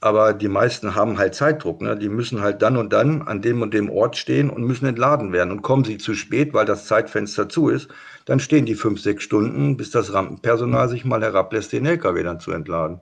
Aber 0.00 0.32
die 0.34 0.48
meisten 0.48 0.96
haben 0.96 1.16
halt 1.16 1.36
Zeitdruck. 1.36 1.80
Ne? 1.80 1.96
Die 1.96 2.08
müssen 2.08 2.40
halt 2.40 2.60
dann 2.60 2.76
und 2.76 2.92
dann 2.92 3.22
an 3.22 3.40
dem 3.40 3.62
und 3.62 3.72
dem 3.72 3.88
Ort 3.88 4.16
stehen 4.16 4.50
und 4.50 4.64
müssen 4.64 4.86
entladen 4.86 5.32
werden. 5.32 5.52
Und 5.52 5.62
kommen 5.62 5.84
sie 5.84 5.96
zu 5.96 6.14
spät, 6.14 6.52
weil 6.52 6.66
das 6.66 6.86
Zeitfenster 6.86 7.48
zu 7.48 7.68
ist, 7.68 7.88
dann 8.24 8.40
stehen 8.40 8.66
die 8.66 8.74
fünf, 8.74 9.00
sechs 9.00 9.22
Stunden, 9.22 9.76
bis 9.76 9.92
das 9.92 10.12
Rampenpersonal 10.12 10.88
sich 10.88 11.04
mal 11.04 11.22
herablässt, 11.22 11.72
den 11.72 11.86
LKW 11.86 12.20
dann 12.24 12.40
zu 12.40 12.50
entladen. 12.50 13.00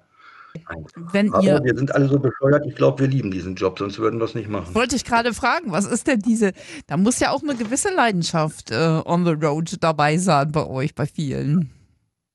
Wenn 1.12 1.32
Aber 1.32 1.42
ihr, 1.42 1.60
wir 1.62 1.76
sind 1.76 1.94
alle 1.94 2.08
so 2.08 2.18
bescheuert, 2.18 2.64
ich 2.66 2.74
glaube, 2.74 3.00
wir 3.00 3.08
lieben 3.08 3.30
diesen 3.30 3.54
Job, 3.54 3.78
sonst 3.78 3.98
würden 3.98 4.18
wir 4.20 4.24
es 4.24 4.34
nicht 4.34 4.48
machen. 4.48 4.74
Wollte 4.74 4.96
ich 4.96 5.04
gerade 5.04 5.34
fragen, 5.34 5.72
was 5.72 5.86
ist 5.86 6.06
denn 6.06 6.20
diese, 6.20 6.52
da 6.86 6.96
muss 6.96 7.20
ja 7.20 7.30
auch 7.30 7.42
eine 7.42 7.54
gewisse 7.54 7.92
Leidenschaft 7.94 8.70
äh, 8.70 9.00
on 9.04 9.24
the 9.24 9.32
road 9.32 9.76
dabei 9.80 10.18
sein 10.18 10.52
bei 10.52 10.66
euch, 10.66 10.94
bei 10.94 11.06
vielen. 11.06 11.70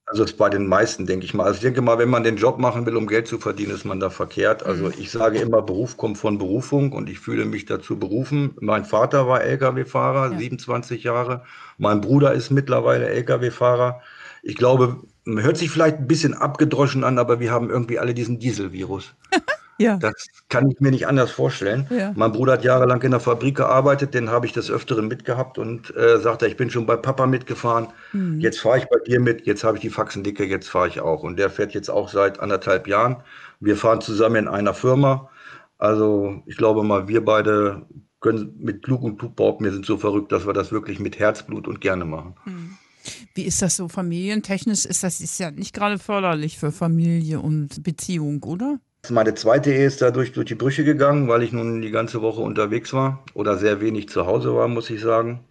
Also 0.08 0.24
es 0.24 0.34
bei 0.34 0.50
den 0.50 0.68
meisten, 0.68 1.08
denke 1.08 1.26
ich 1.26 1.34
mal. 1.34 1.46
Also 1.46 1.58
ich 1.58 1.64
denke 1.64 1.82
mal, 1.82 1.98
wenn 1.98 2.10
man 2.10 2.24
den 2.24 2.38
Job 2.38 2.60
machen 2.60 2.86
will, 2.86 2.96
um 2.96 3.08
Geld 3.08 3.28
zu 3.28 3.40
verdienen, 3.40 3.72
ist 3.74 3.86
man 3.86 4.00
da 4.00 4.12
verkehrt. 4.12 4.64
Also 4.64 4.86
mhm. 4.86 4.94
ich 5.00 5.10
sage 5.10 5.40
immer, 5.40 5.64
Beruf 5.64 5.98
kommt 5.98 6.20
von 6.20 6.38
Berufung 6.38 6.92
und 6.92 7.10
ich 7.10 7.20
fühle 7.20 7.46
mich 7.46 7.66
dazu 7.66 7.98
berufen. 7.98 8.54
Mein 8.60 8.86
Vater 8.86 9.28
war 9.28 9.44
Lkw-Fahrer, 9.44 10.34
ja. 10.34 10.38
27 10.38 11.04
Jahre. 11.04 11.44
Mein 11.80 12.02
Bruder 12.02 12.34
ist 12.34 12.52
mittlerweile 12.52 13.10
Lkw-Fahrer. 13.10 14.02
Ich 14.44 14.56
glaube, 14.56 15.02
hört 15.26 15.58
sich 15.58 15.72
vielleicht 15.72 15.98
ein 15.98 16.08
bisschen 16.08 16.34
abgedroschen 16.34 17.04
an, 17.04 17.18
aber 17.18 17.40
wir 17.40 17.52
haben 17.52 17.70
irgendwie 17.70 18.00
alle 18.00 18.14
diesen 18.14 18.40
Dieselvirus. 18.40 19.14
ja. 19.80 19.98
Das 19.98 20.14
kann 20.50 20.70
ich 20.70 20.80
mir 20.80 20.92
nicht 20.92 21.08
anders 21.08 21.32
vorstellen. 21.32 21.88
Ja. 21.90 22.14
Mein 22.16 22.32
Bruder 22.32 22.54
hat 22.54 22.64
jahrelang 22.64 23.02
in 23.02 23.12
der 23.12 23.20
Fabrik 23.20 23.58
gearbeitet, 23.58 24.14
den 24.14 24.30
habe 24.30 24.46
ich 24.46 24.54
des 24.54 24.70
Öfteren 24.70 25.08
mitgehabt 25.08 25.58
und 25.58 25.96
äh, 25.96 26.20
sagte, 26.20 26.48
ich 26.48 26.58
bin 26.58 26.70
schon 26.70 26.86
bei 26.86 26.96
Papa 26.96 27.26
mitgefahren, 27.26 27.88
mhm. 28.14 28.40
jetzt 28.40 28.60
fahre 28.60 28.78
ich 28.80 28.86
bei 28.86 29.00
dir 29.06 29.20
mit, 29.20 29.46
jetzt 29.46 29.64
habe 29.64 29.78
ich 29.78 29.82
die 29.82 29.90
Faxen 29.90 30.24
dicke, 30.24 30.46
jetzt 30.46 30.70
fahre 30.70 30.88
ich 30.88 31.02
auch. 31.02 31.24
Und 31.24 31.38
der 31.38 31.50
fährt 31.50 31.74
jetzt 31.74 31.90
auch 31.90 32.10
seit 32.10 32.40
anderthalb 32.40 32.88
Jahren. 32.88 33.18
Wir 33.60 33.76
fahren 33.76 34.02
zusammen 34.02 34.36
in 34.36 34.48
einer 34.48 34.74
Firma. 34.74 35.30
Also 35.78 36.44
ich 36.46 36.58
glaube 36.58 36.84
mal, 36.84 37.08
wir 37.08 37.26
beide 37.26 37.86
können 38.22 38.56
mit 38.60 38.84
Klug 38.84 39.04
und 39.04 39.36
behaupten, 39.36 39.66
wir 39.66 39.72
sind 39.72 39.86
so 39.86 39.98
verrückt, 39.98 40.32
dass 40.32 40.48
wir 40.48 40.54
das 40.54 40.72
wirklich 40.72 41.00
mit 41.00 41.20
Herzblut 41.20 41.68
und 41.68 41.82
gerne 41.82 42.06
machen. 42.06 42.36
Mhm. 42.46 42.78
Wie 43.34 43.44
ist 43.44 43.62
das 43.62 43.78
so 43.78 43.88
familientechnisch? 43.88 44.86
Ist 44.86 45.04
das 45.04 45.20
ist 45.22 45.40
ja 45.40 45.52
nicht 45.52 45.74
gerade 45.74 46.00
förderlich 46.00 46.58
für 46.58 46.72
Familie 46.72 47.40
und 47.40 47.84
Beziehung, 47.84 48.44
oder? 48.44 48.80
Meine 49.10 49.36
zweite 49.36 49.72
Ehe 49.72 49.86
ist 49.86 50.02
dadurch 50.02 50.32
durch 50.32 50.48
die 50.48 50.56
Brüche 50.56 50.84
gegangen, 50.84 51.28
weil 51.28 51.44
ich 51.44 51.52
nun 51.52 51.82
die 51.82 51.92
ganze 51.92 52.22
Woche 52.22 52.42
unterwegs 52.42 52.94
war 52.94 53.24
oder 53.34 53.58
sehr 53.58 53.82
wenig 53.82 54.10
zu 54.10 54.26
Hause 54.26 54.56
war, 54.56 54.68
muss 54.68 54.90
ich 54.90 55.02
sagen. 55.02 55.44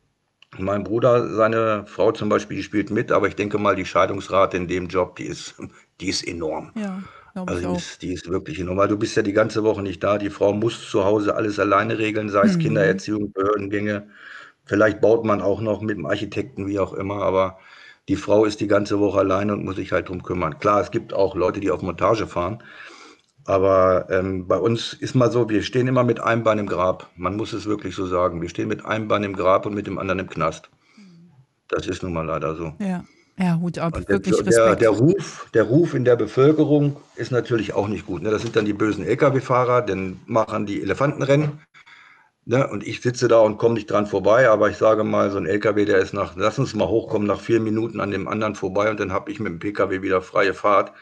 Mein 0.59 0.85
Bruder, 0.85 1.29
seine 1.35 1.85
Frau 1.87 2.13
zum 2.13 2.29
Beispiel, 2.29 2.59
die 2.59 2.63
spielt 2.63 2.91
mit, 2.91 3.11
aber 3.11 3.29
ich 3.29 3.37
denke 3.37 3.59
mal, 3.59 3.75
die 3.75 3.85
Scheidungsrate 3.85 4.57
in 4.57 4.69
dem 4.69 4.87
Job, 4.87 5.17
die 5.17 5.25
ist, 5.25 5.55
die 6.01 6.09
ist 6.09 6.27
enorm. 6.27 6.71
Ja, 6.75 7.03
also 7.35 7.69
die 7.69 7.77
ist, 7.77 8.03
die 8.03 8.13
ist, 8.13 8.29
wirklich 8.31 8.61
enorm, 8.61 8.79
weil 8.79 8.89
du 8.89 8.97
bist 8.97 9.17
ja 9.17 9.23
die 9.23 9.33
ganze 9.33 9.65
Woche 9.65 9.83
nicht 9.83 10.03
da. 10.03 10.19
Die 10.19 10.31
Frau 10.31 10.53
muss 10.53 10.89
zu 10.89 11.05
Hause 11.05 11.35
alles 11.35 11.59
alleine 11.59 11.99
regeln, 11.99 12.29
sei 12.29 12.43
es 12.43 12.57
mhm. 12.57 12.61
Kindererziehung, 12.61 13.33
Behördengänge. 13.33 14.09
Vielleicht 14.65 15.01
baut 15.01 15.25
man 15.25 15.43
auch 15.43 15.61
noch 15.61 15.81
mit 15.81 15.97
dem 15.97 16.07
Architekten, 16.07 16.67
wie 16.67 16.79
auch 16.79 16.93
immer, 16.93 17.23
aber 17.23 17.59
die 18.09 18.17
Frau 18.17 18.45
ist 18.45 18.61
die 18.61 18.67
ganze 18.67 18.99
Woche 19.01 19.19
alleine 19.19 19.53
und 19.53 19.65
muss 19.65 19.77
sich 19.77 19.93
halt 19.93 20.09
drum 20.09 20.23
kümmern. 20.23 20.59
Klar, 20.59 20.81
es 20.81 20.91
gibt 20.91 21.15
auch 21.15 21.35
Leute, 21.35 21.61
die 21.61 21.71
auf 21.71 21.83
Montage 21.83 22.27
fahren, 22.27 22.63
aber 23.47 24.07
ähm, 24.11 24.47
bei 24.47 24.57
uns 24.57 24.95
ist 24.95 25.15
mal 25.15 25.31
so, 25.31 25.49
wir 25.49 25.63
stehen 25.63 25.87
immer 25.87 26.05
mit 26.05 26.21
einem 26.21 26.45
Bein 26.45 26.59
im 26.59 26.67
Grab. 26.67 27.11
Man 27.17 27.37
muss 27.37 27.53
es 27.53 27.67
wirklich 27.67 27.95
so 27.95 28.07
sagen. 28.07 28.41
Wir 28.41 28.49
stehen 28.49 28.69
mit 28.69 28.85
einem 28.85 29.09
Bein 29.09 29.23
im 29.23 29.35
Grab 29.35 29.67
und 29.67 29.75
mit 29.75 29.87
dem 29.87 29.99
anderen 29.99 30.21
im 30.21 30.29
Knast. 30.31 30.71
Das 31.69 31.87
ist 31.87 32.03
nun 32.03 32.13
mal 32.13 32.25
leider 32.25 32.55
so. 32.57 32.73
Ja. 32.79 33.05
Ja, 33.37 33.59
Hut 33.61 33.79
ab, 33.79 33.95
der, 33.95 34.09
wirklich 34.09 34.37
der, 34.37 34.47
Respekt. 34.47 34.81
der, 34.81 34.91
Ruf, 34.91 35.51
der 35.55 35.65
Ruf 35.65 35.95
in 35.95 36.05
der 36.05 36.15
Bevölkerung 36.15 36.99
ist 37.17 37.33
natürlich 37.33 37.75
auch 37.75 37.89
nicht 37.89 38.07
gut. 38.07 38.23
Ne? 38.23 38.31
Das 38.31 38.43
sind 38.43 38.55
dann 38.55 38.65
die 38.65 38.73
bösen 38.73 39.05
Lkw-Fahrer, 39.05 39.83
dann 39.83 40.21
machen 40.27 40.67
die 40.67 40.81
Elefantenrennen. 40.81 41.59
Ne? 42.47 42.69
Und 42.69 42.87
ich 42.87 43.01
sitze 43.01 43.29
da 43.29 43.39
und 43.39 43.57
komme 43.59 43.75
nicht 43.75 43.91
dran 43.91 44.07
vorbei, 44.07 44.49
aber 44.49 44.69
ich 44.71 44.77
sage 44.77 45.03
mal, 45.05 45.31
so 45.31 45.39
ein 45.39 45.47
LKW, 45.47 45.85
der 45.87 45.99
ist 45.99 46.13
nach, 46.13 46.37
lass 46.37 46.59
uns 46.59 46.75
mal 46.75 46.89
hochkommen, 46.89 47.27
nach 47.27 47.41
vier 47.41 47.61
Minuten 47.61 48.01
an 48.01 48.11
dem 48.11 48.29
anderen 48.29 48.55
vorbei 48.55 48.91
und 48.91 49.01
dann 49.01 49.13
habe 49.13 49.31
ich 49.31 49.41
mit 49.41 49.53
dem 49.53 49.59
Pkw 49.59 50.03
wieder 50.03 50.21
freie 50.21 50.55
Fahrt. 50.55 50.93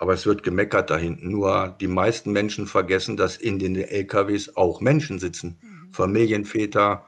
Aber 0.00 0.12
es 0.12 0.26
wird 0.26 0.44
gemeckert 0.44 0.90
da 0.90 0.96
hinten. 0.96 1.30
Nur 1.30 1.74
die 1.80 1.88
meisten 1.88 2.30
Menschen 2.30 2.66
vergessen, 2.68 3.16
dass 3.16 3.36
in 3.36 3.58
den 3.58 3.74
LKWs 3.74 4.56
auch 4.56 4.80
Menschen 4.80 5.18
sitzen. 5.18 5.58
Familienväter, 5.90 7.04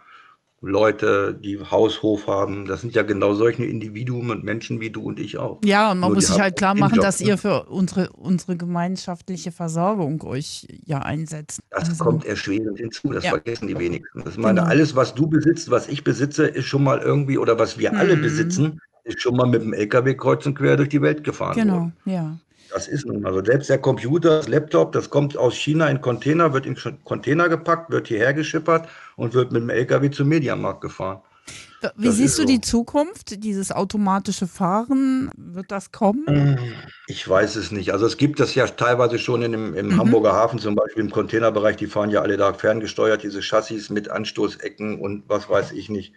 Leute, 0.62 1.35
die 1.35 1.59
Haus, 1.59 2.02
Hof 2.02 2.26
haben. 2.26 2.67
Das 2.67 2.81
sind 2.83 2.95
ja 2.95 3.02
genau 3.02 3.35
solche 3.35 3.64
Individuen 3.64 4.31
und 4.31 4.45
Menschen 4.45 4.81
wie 4.81 4.90
du 4.90 5.02
und 5.02 5.19
ich 5.19 5.38
auch. 5.38 5.61
Ja, 5.64 5.93
und 5.93 6.00
man 6.00 6.09
Nur 6.11 6.17
muss 6.17 6.26
sich 6.26 6.38
halt 6.40 6.57
klar 6.57 6.75
machen, 6.75 6.97
Job, 6.97 7.05
dass 7.05 7.21
ne? 7.21 7.26
ihr 7.26 7.38
für 7.38 7.64
unsere, 7.64 8.11
unsere 8.12 8.57
gemeinschaftliche 8.57 9.52
Versorgung 9.52 10.23
euch 10.23 10.67
ja 10.87 11.00
einsetzt. 11.00 11.61
Das 11.71 11.88
Also, 11.88 12.05
kommt 12.05 12.25
erschwerend 12.25 12.79
hinzu, 12.79 13.11
das 13.12 13.25
Ja. 13.25 13.31
vergessen 13.31 13.69
die 13.69 13.79
wenigsten. 13.79 14.25
Das 14.25 14.37
meine, 14.37 14.61
Genau. 14.61 14.71
alles, 14.71 14.97
was 14.97 15.14
du 15.14 15.29
besitzt, 15.29 15.71
was 15.71 15.88
ich 15.88 16.02
besitze, 16.02 16.47
ist 16.47 16.67
schon 16.67 16.83
mal 16.83 16.99
irgendwie, 17.00 17.38
oder 17.38 17.59
was 17.59 17.79
wir 17.79 17.97
alle 17.99 18.17
Mhm. 18.17 18.23
besitzen, 18.23 18.81
ist 19.05 19.21
schon 19.21 19.37
mal 19.37 19.47
mit 19.47 19.62
dem 19.62 19.73
LKW 19.73 20.14
kreuz 20.17 20.45
und 20.47 20.55
quer 20.57 20.76
durch 20.76 20.88
die 20.88 21.00
Welt 21.02 21.23
gefahren 21.25 21.57
Genau, 21.57 21.75
worden. 21.75 21.97
ja. 22.05 22.38
Das 22.73 22.89
ist 22.89 23.07
nun 23.07 23.21
mal 23.23 23.33
so. 23.35 23.45
Selbst 23.45 23.69
der 23.71 23.79
Computer, 23.79 24.39
das 24.39 24.49
Laptop, 24.49 24.93
das 24.93 25.11
kommt 25.11 25.37
aus 25.37 25.55
China 25.55 25.89
in 25.89 26.00
Container, 26.00 26.53
wird 26.53 26.67
in 26.67 26.77
Container 27.05 27.49
gepackt, 27.49 27.91
wird 27.91 28.09
hierher 28.09 28.35
geschippert 28.35 28.89
und 29.17 29.35
wird 29.35 29.53
mit 29.53 29.62
dem 29.62 29.71
LKW 29.71 30.11
zum 30.11 30.29
Mediamarkt 30.29 30.81
gefahren. 30.81 31.21
Wie 31.97 32.12
Das 32.12 32.17
siehst 32.17 32.39
du 32.39 32.43
so. 32.43 32.47
die 32.47 32.61
Zukunft, 32.61 33.43
dieses 33.43 33.73
automatische 33.73 34.47
Fahren? 34.47 35.31
Wird 35.37 35.71
das 35.73 35.93
kommen? 35.93 36.31
Ich 37.07 37.27
weiß 37.29 37.57
es 37.57 37.71
nicht. 37.73 37.93
Also 37.93 38.07
es 38.07 38.17
gibt 38.17 38.39
das 38.41 38.55
ja 38.55 38.67
teilweise 38.67 39.19
schon 39.19 39.43
in 39.43 39.53
dem, 39.53 39.75
im 39.75 39.97
Mhm. 39.97 39.97
Hamburger 39.97 40.33
Hafen, 40.35 40.59
zum 40.59 40.75
Beispiel 40.75 41.03
im 41.05 41.11
Containerbereich, 41.11 41.77
die 41.77 41.87
fahren 41.87 42.11
ja 42.11 42.23
alle 42.23 42.37
da 42.37 42.53
ferngesteuert, 42.55 43.23
diese 43.23 43.41
Chassis 43.43 43.91
mit 43.91 44.09
Anstoßecken 44.11 45.00
und 45.00 45.25
was 45.29 45.49
weiß 45.49 45.73
ich 45.73 45.89
nicht. 45.89 46.15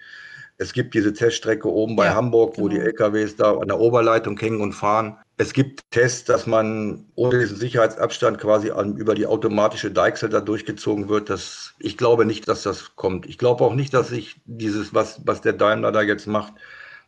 Es 0.58 0.74
gibt 0.74 0.94
diese 0.94 1.14
Teststrecke 1.14 1.70
oben 1.70 1.96
bei 1.96 2.06
Ja, 2.06 2.16
Hamburg, 2.16 2.58
wo 2.58 2.70
die 2.70 2.78
genau. 2.78 2.88
LKWs 2.88 3.36
da 3.36 3.58
an 3.58 3.68
der 3.68 3.80
Oberleitung 3.80 4.38
hängen 4.38 4.62
und 4.62 4.74
fahren. 4.74 5.18
Es 5.38 5.54
gibt 5.54 5.82
Tests, 5.90 6.26
dass 6.26 6.46
man 6.46 7.06
ohne 7.16 7.40
diesen 7.40 7.58
Sicherheitsabstand 7.58 8.38
quasi 8.38 8.70
an, 8.72 8.96
über 8.98 9.16
die 9.16 9.26
automatische 9.26 9.92
Deichsel 9.92 10.30
da 10.30 10.42
durchgezogen 10.42 11.10
wird. 11.10 11.30
Das, 11.30 11.74
ich 11.80 11.98
glaube 11.98 12.26
nicht, 12.26 12.48
dass 12.48 12.64
das 12.64 12.96
kommt. 12.96 13.26
Ich 13.26 13.40
glaube 13.40 13.64
auch 13.64 13.74
nicht, 13.74 13.94
dass 13.94 14.10
sich 14.10 14.42
dieses, 14.46 14.94
was, 14.94 15.22
was 15.26 15.42
der 15.42 15.54
Daimler 15.54 15.92
da 15.92 16.02
jetzt 16.04 16.28
macht, 16.28 16.54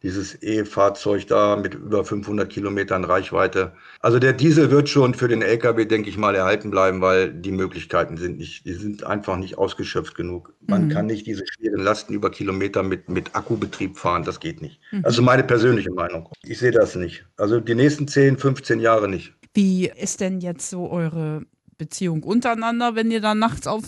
dieses 0.04 0.42
E-Fahrzeug 0.42 1.28
da 1.28 1.56
mit 1.56 1.74
über 1.74 2.06
500 2.06 2.50
Kilometern 2.50 3.04
Reichweite. 3.04 3.74
Also 4.00 4.20
der 4.20 4.34
Diesel 4.34 4.70
wird 4.72 4.90
schon 4.90 5.14
für 5.14 5.28
den 5.28 5.42
LKW, 5.42 5.86
denke 5.86 6.10
ich 6.10 6.18
mal, 6.18 6.36
erhalten 6.36 6.70
bleiben, 6.70 7.02
weil 7.02 7.34
die 7.34 7.52
Möglichkeiten 7.52 8.18
sind 8.18 8.38
nicht, 8.38 8.66
die 8.66 8.74
sind 8.74 9.04
einfach 9.04 9.38
nicht 9.38 9.58
ausgeschöpft 9.58 10.16
genug. 10.16 10.54
Man 10.68 10.86
Mhm. 10.86 10.90
kann 10.90 11.06
nicht 11.08 11.26
diese 11.26 11.44
schweren 11.48 11.82
Lasten 11.82 12.14
über 12.14 12.30
Kilometer 12.30 12.84
mit, 12.84 13.10
mit 13.10 13.36
Akkubetrieb 13.36 13.98
fahren, 13.98 14.24
das 14.24 14.40
geht 14.40 14.62
nicht. 14.62 14.80
Mhm. 14.92 15.06
Also 15.06 15.22
meine 15.22 15.44
persönliche 15.44 15.92
Meinung. 15.92 16.30
Ich 16.44 16.60
sehe 16.60 16.72
das 16.72 16.96
nicht. 16.96 17.26
Also 17.38 17.60
die 17.60 17.76
nächsten 17.76 18.08
10, 18.08 18.38
15 18.38 18.80
Jahre 18.80 19.08
nicht. 19.08 19.34
Wie 19.54 19.88
ist 19.88 20.20
denn 20.22 20.42
jetzt 20.42 20.70
so 20.70 20.90
eure 20.92 21.44
Beziehung 21.78 22.24
untereinander, 22.24 22.96
wenn 22.96 23.12
ihr 23.12 23.22
dann 23.22 23.40
nachts 23.40 23.68
auf 23.68 23.84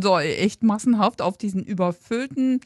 so 0.00 0.18
echt 0.18 0.62
massenhaft 0.62 1.22
auf 1.22 1.36
diesen 1.38 1.64
überfüllten 1.64 2.60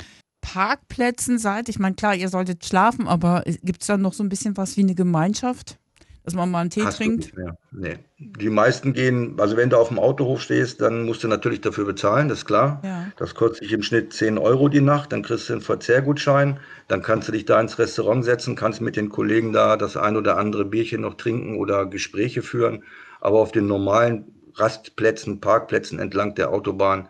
Parkplätzen 0.52 1.38
seid? 1.38 1.68
Ich 1.68 1.78
meine, 1.78 1.94
klar, 1.94 2.14
ihr 2.14 2.30
solltet 2.30 2.64
schlafen, 2.64 3.06
aber 3.06 3.42
gibt 3.62 3.82
es 3.82 3.86
dann 3.86 4.00
noch 4.00 4.14
so 4.14 4.22
ein 4.22 4.30
bisschen 4.30 4.56
was 4.56 4.78
wie 4.78 4.82
eine 4.82 4.94
Gemeinschaft? 4.94 5.78
Dass 6.24 6.34
man 6.34 6.50
mal 6.50 6.60
einen 6.60 6.70
Tee 6.70 6.82
Hast 6.82 6.96
trinkt? 6.96 7.32
Nee. 7.70 7.98
Die 8.18 8.48
meisten 8.50 8.92
gehen, 8.92 9.38
also 9.38 9.56
wenn 9.56 9.70
du 9.70 9.76
auf 9.76 9.88
dem 9.88 9.98
Autohof 9.98 10.40
stehst, 10.40 10.80
dann 10.80 11.04
musst 11.04 11.22
du 11.22 11.28
natürlich 11.28 11.60
dafür 11.60 11.84
bezahlen, 11.84 12.28
das 12.28 12.38
ist 12.38 12.44
klar. 12.46 12.80
Ja. 12.82 13.06
Das 13.16 13.34
kostet 13.34 13.62
dich 13.62 13.72
im 13.72 13.82
Schnitt 13.82 14.12
10 14.12 14.38
Euro 14.38 14.68
die 14.68 14.80
Nacht, 14.80 15.12
dann 15.12 15.22
kriegst 15.22 15.48
du 15.48 15.54
einen 15.54 15.62
Verzehrgutschein, 15.62 16.60
dann 16.86 17.02
kannst 17.02 17.28
du 17.28 17.32
dich 17.32 17.44
da 17.44 17.60
ins 17.60 17.78
Restaurant 17.78 18.24
setzen, 18.24 18.56
kannst 18.56 18.80
mit 18.80 18.96
den 18.96 19.10
Kollegen 19.10 19.52
da 19.52 19.76
das 19.76 19.96
ein 19.96 20.16
oder 20.16 20.38
andere 20.38 20.64
Bierchen 20.64 21.02
noch 21.02 21.14
trinken 21.14 21.56
oder 21.56 21.86
Gespräche 21.86 22.42
führen. 22.42 22.84
Aber 23.20 23.38
auf 23.38 23.52
den 23.52 23.66
normalen 23.66 24.24
Rastplätzen, 24.54 25.40
Parkplätzen 25.40 25.98
entlang 25.98 26.34
der 26.34 26.50
Autobahn, 26.50 27.08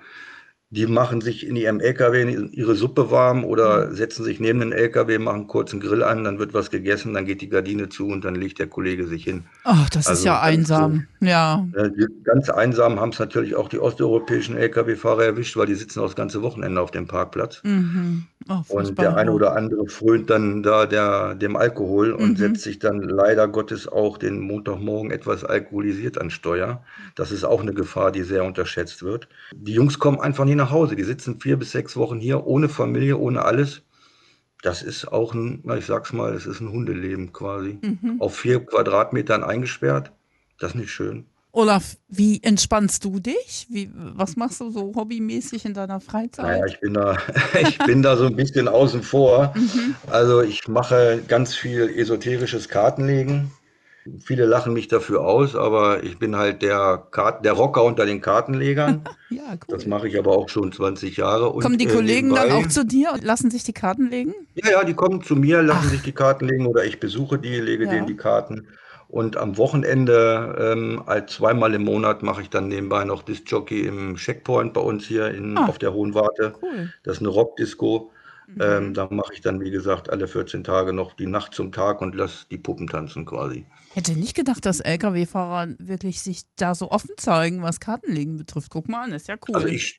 die 0.70 0.86
machen 0.86 1.20
sich 1.20 1.46
in 1.46 1.56
ihrem 1.56 1.80
LKW 1.80 2.48
ihre 2.52 2.74
Suppe 2.74 3.10
warm 3.10 3.44
oder 3.44 3.92
setzen 3.94 4.24
sich 4.24 4.38
neben 4.40 4.60
den 4.60 4.72
LKW, 4.72 5.18
machen 5.18 5.46
kurz 5.46 5.72
einen 5.72 5.80
Grill 5.80 6.02
an, 6.02 6.24
dann 6.24 6.38
wird 6.38 6.54
was 6.54 6.70
gegessen, 6.70 7.14
dann 7.14 7.24
geht 7.26 7.40
die 7.40 7.48
Gardine 7.48 7.88
zu 7.88 8.08
und 8.08 8.24
dann 8.24 8.34
legt 8.34 8.58
der 8.58 8.68
Kollege 8.68 9.06
sich 9.06 9.24
hin. 9.24 9.50
Ach, 9.64 9.88
das 9.90 10.08
ist 10.08 10.08
Also 10.08 10.24
ja 10.24 10.40
ganz 10.40 10.44
einsam. 10.44 11.06
Ja. 11.20 11.66
Äh, 11.72 11.90
die 11.90 12.06
Ganz 12.24 12.48
einsam 12.50 13.00
haben 13.00 13.10
es 13.10 13.18
natürlich 13.18 13.54
auch 13.56 13.68
die 13.68 13.78
osteuropäischen 13.78 14.56
Lkw-Fahrer 14.56 15.24
erwischt, 15.24 15.56
weil 15.56 15.66
die 15.66 15.74
sitzen 15.74 16.00
auch 16.00 16.06
das 16.06 16.16
ganze 16.16 16.42
Wochenende 16.42 16.80
auf 16.80 16.90
dem 16.90 17.06
Parkplatz. 17.06 17.64
Mhm. 17.64 18.28
Oh, 18.48 18.62
Und 18.68 19.00
der 19.00 19.14
eine 19.16 19.30
ja. 19.30 19.34
oder 19.34 19.56
andere 19.56 19.86
frönt 19.88 20.30
dann 20.30 20.62
da 20.62 20.86
der, 20.86 21.34
dem 21.34 21.56
Alkohol 21.56 22.12
und 22.12 22.36
Mhm. 22.36 22.36
setzt 22.38 22.62
sich 22.62 22.78
dann 22.78 23.00
leider 23.02 23.48
Gottes 23.48 23.88
auch 23.88 24.16
den 24.18 24.40
Montagmorgen 24.40 25.10
etwas 25.10 25.44
alkoholisiert 25.44 26.18
an 26.20 26.30
Steuer. 26.30 26.82
Das 27.14 27.30
ist 27.32 27.44
auch 27.44 27.60
eine 27.62 27.74
Gefahr, 27.74 28.12
die 28.12 28.22
sehr 28.22 28.44
unterschätzt 28.44 29.02
wird. 29.02 29.28
Die 29.52 29.72
Jungs 29.74 29.98
kommen 29.98 30.20
einfach 30.20 30.44
nie 30.44 30.54
nach 30.58 30.70
Hause. 30.70 30.96
Die 30.96 31.04
sitzen 31.04 31.40
vier 31.40 31.56
bis 31.56 31.72
sechs 31.72 31.96
Wochen 31.96 32.20
hier, 32.20 32.46
ohne 32.46 32.68
Familie, 32.68 33.16
ohne 33.16 33.44
alles. 33.44 33.82
Das 34.62 34.82
ist 34.82 35.06
auch 35.06 35.34
ein, 35.34 35.60
na, 35.64 35.76
ich 35.76 35.86
sag's 35.86 36.12
mal, 36.12 36.34
es 36.34 36.46
ist 36.46 36.60
ein 36.60 36.70
Hundeleben 36.70 37.32
quasi. 37.32 37.78
Mhm. 37.80 38.20
Auf 38.20 38.36
vier 38.36 38.64
Quadratmetern 38.64 39.44
eingesperrt. 39.44 40.12
Das 40.58 40.70
ist 40.70 40.76
nicht 40.76 40.90
schön. 40.90 41.26
Olaf, 41.52 41.96
wie 42.08 42.42
entspannst 42.42 43.04
du 43.04 43.18
dich? 43.18 43.66
Wie, 43.70 43.90
was 43.94 44.36
machst 44.36 44.60
du 44.60 44.70
so 44.70 44.92
hobbymäßig 44.94 45.64
in 45.64 45.74
deiner 45.74 46.00
Freizeit? 46.00 46.44
Naja, 46.44 46.66
ich 46.66 46.78
bin 46.80 46.94
da, 46.94 47.16
ich 47.60 47.78
bin 47.78 48.02
da 48.02 48.16
so 48.16 48.26
ein 48.26 48.36
bisschen 48.36 48.68
außen 48.68 49.02
vor. 49.02 49.54
Mhm. 49.56 49.94
Also 50.08 50.42
ich 50.42 50.68
mache 50.68 51.22
ganz 51.26 51.54
viel 51.54 51.88
esoterisches 51.88 52.68
Kartenlegen. 52.68 53.50
Viele 54.24 54.46
lachen 54.46 54.72
mich 54.72 54.88
dafür 54.88 55.22
aus, 55.22 55.54
aber 55.56 56.02
ich 56.02 56.18
bin 56.18 56.36
halt 56.36 56.62
der, 56.62 57.06
Kart 57.10 57.44
der 57.44 57.52
Rocker 57.52 57.84
unter 57.84 58.06
den 58.06 58.20
Kartenlegern. 58.20 59.02
Ja, 59.30 59.42
cool. 59.52 59.58
Das 59.68 59.84
mache 59.84 60.08
ich 60.08 60.18
aber 60.18 60.30
auch 60.32 60.48
schon 60.48 60.72
20 60.72 61.18
Jahre. 61.18 61.50
Und, 61.50 61.62
Kommen 61.62 61.76
die 61.76 61.86
äh, 61.86 61.92
Kollegen 61.92 62.34
dann 62.34 62.50
auch 62.50 62.66
zu 62.66 62.82
dir 62.86 63.12
und 63.12 63.22
lassen 63.22 63.50
sich 63.50 63.62
die 63.62 63.74
Karten 63.74 64.08
legen? 64.08 64.32
Ja, 64.54 64.70
ja, 64.70 64.84
die 64.84 64.94
kommen 64.94 65.22
zu 65.22 65.36
mir, 65.36 65.60
lassen 65.60 65.82
Ach. 65.84 65.90
sich 65.90 66.00
die 66.00 66.12
Karten 66.12 66.48
legen 66.48 66.64
oder 66.66 66.82
ich 66.86 66.98
besuche 66.98 67.38
die, 67.38 67.60
lege 67.60 67.84
Ja. 67.84 67.90
denen 67.90 68.06
die 68.06 68.16
Karten. 68.16 68.68
Und 69.06 69.36
am 69.36 69.58
Wochenende, 69.58 70.56
ähm, 70.58 71.02
zweimal 71.26 71.74
im 71.74 71.84
Monat, 71.84 72.22
mache 72.22 72.40
ich 72.40 72.48
dann 72.48 72.68
nebenbei 72.68 73.04
noch 73.04 73.22
Disc-Jockey 73.22 73.82
im 73.82 74.16
Checkpoint 74.16 74.72
bei 74.72 74.80
uns 74.80 75.04
hier 75.06 75.28
in, 75.28 75.58
Ah. 75.58 75.66
auf 75.66 75.78
der 75.78 75.92
Hohen 75.92 76.14
Warte. 76.14 76.54
Cool. 76.62 76.92
Das 77.04 77.16
ist 77.16 77.20
eine 77.20 77.28
Rockdisco. 77.28 78.10
Mhm. 78.46 78.62
Ähm, 78.62 78.94
da 78.94 79.08
mache 79.10 79.34
ich 79.34 79.42
dann, 79.42 79.60
wie 79.60 79.70
gesagt, 79.70 80.08
alle 80.10 80.26
14 80.26 80.64
Tage 80.64 80.94
noch 80.94 81.12
die 81.12 81.26
Nacht 81.26 81.52
zum 81.54 81.70
Tag 81.70 82.00
und 82.00 82.14
lasse 82.14 82.46
die 82.50 82.56
Puppen 82.56 82.86
tanzen 82.86 83.26
quasi. 83.26 83.66
Hätte 83.98 84.12
nicht 84.12 84.36
gedacht, 84.36 84.64
dass 84.64 84.78
Lkw-Fahrer 84.78 85.74
wirklich 85.80 86.20
sich 86.22 86.42
da 86.54 86.76
so 86.76 86.92
offen 86.92 87.10
zeigen, 87.16 87.62
was 87.62 87.80
Kartenlegen 87.80 88.36
betrifft. 88.36 88.70
Guck 88.70 88.88
mal 88.88 89.02
an, 89.02 89.12
ist 89.12 89.26
ja 89.26 89.34
cool. 89.48 89.56
Also 89.56 89.66
ich, 89.66 89.98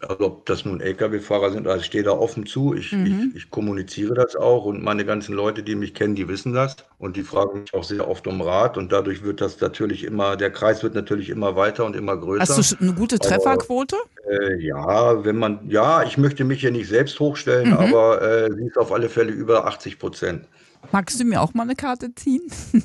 also 0.00 0.24
ob 0.24 0.46
das 0.46 0.64
nun 0.64 0.80
Lkw-Fahrer 0.80 1.52
sind, 1.52 1.66
also 1.66 1.80
ich 1.80 1.84
stehe 1.84 2.04
da 2.04 2.12
offen 2.12 2.46
zu. 2.46 2.72
Ich, 2.74 2.92
Mhm. 2.92 3.32
ich, 3.34 3.44
ich 3.44 3.50
kommuniziere 3.50 4.14
das 4.14 4.34
auch 4.34 4.64
und 4.64 4.82
meine 4.82 5.04
ganzen 5.04 5.34
Leute, 5.34 5.62
die 5.62 5.74
mich 5.74 5.92
kennen, 5.92 6.14
die 6.14 6.26
wissen 6.26 6.54
das 6.54 6.76
und 6.96 7.18
die 7.18 7.22
fragen 7.22 7.60
mich 7.60 7.74
auch 7.74 7.84
sehr 7.84 8.08
oft 8.08 8.26
um 8.26 8.40
Rat 8.40 8.78
und 8.78 8.90
dadurch 8.92 9.22
wird 9.22 9.42
das 9.42 9.60
natürlich 9.60 10.04
immer, 10.04 10.36
der 10.38 10.50
Kreis 10.50 10.82
wird 10.82 10.94
natürlich 10.94 11.28
immer 11.28 11.54
weiter 11.54 11.84
und 11.84 11.94
immer 11.96 12.16
größer. 12.16 12.56
Hast 12.56 12.72
du 12.72 12.76
eine 12.80 12.94
gute 12.94 13.16
Aber- 13.16 13.28
Trefferquote? 13.28 13.96
Äh, 14.26 14.58
ja, 14.64 15.22
wenn 15.22 15.36
man, 15.36 15.68
ja, 15.68 16.02
ich 16.02 16.16
möchte 16.16 16.44
mich 16.44 16.60
hier 16.62 16.70
nicht 16.70 16.88
selbst 16.88 17.20
hochstellen, 17.20 17.72
Mhm. 17.72 17.76
aber 17.76 18.22
äh, 18.22 18.50
sie 18.54 18.68
ist 18.68 18.78
auf 18.78 18.90
alle 18.90 19.10
Fälle 19.10 19.32
über 19.32 19.66
80 19.66 19.98
Prozent. 19.98 20.48
Magst 20.92 21.18
du 21.20 21.24
mir 21.24 21.40
auch 21.40 21.54
mal 21.54 21.64
eine 21.64 21.74
Karte 21.74 22.14
ziehen? 22.14 22.42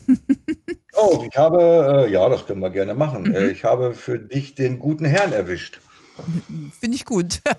Oh, 1.01 1.23
ich 1.29 1.37
habe, 1.37 2.07
äh, 2.07 2.11
ja, 2.11 2.27
das 2.27 2.45
können 2.45 2.59
wir 2.59 2.71
gerne 2.71 2.93
machen. 2.93 3.23
Mhm. 3.23 3.35
Äh, 3.35 3.47
ich 3.51 3.63
habe 3.63 3.93
für 3.93 4.19
dich 4.19 4.55
den 4.55 4.79
guten 4.79 5.05
Herrn 5.05 5.31
erwischt. 5.31 5.79
Finde 6.79 6.95
ich 6.95 7.05
gut. 7.05 7.39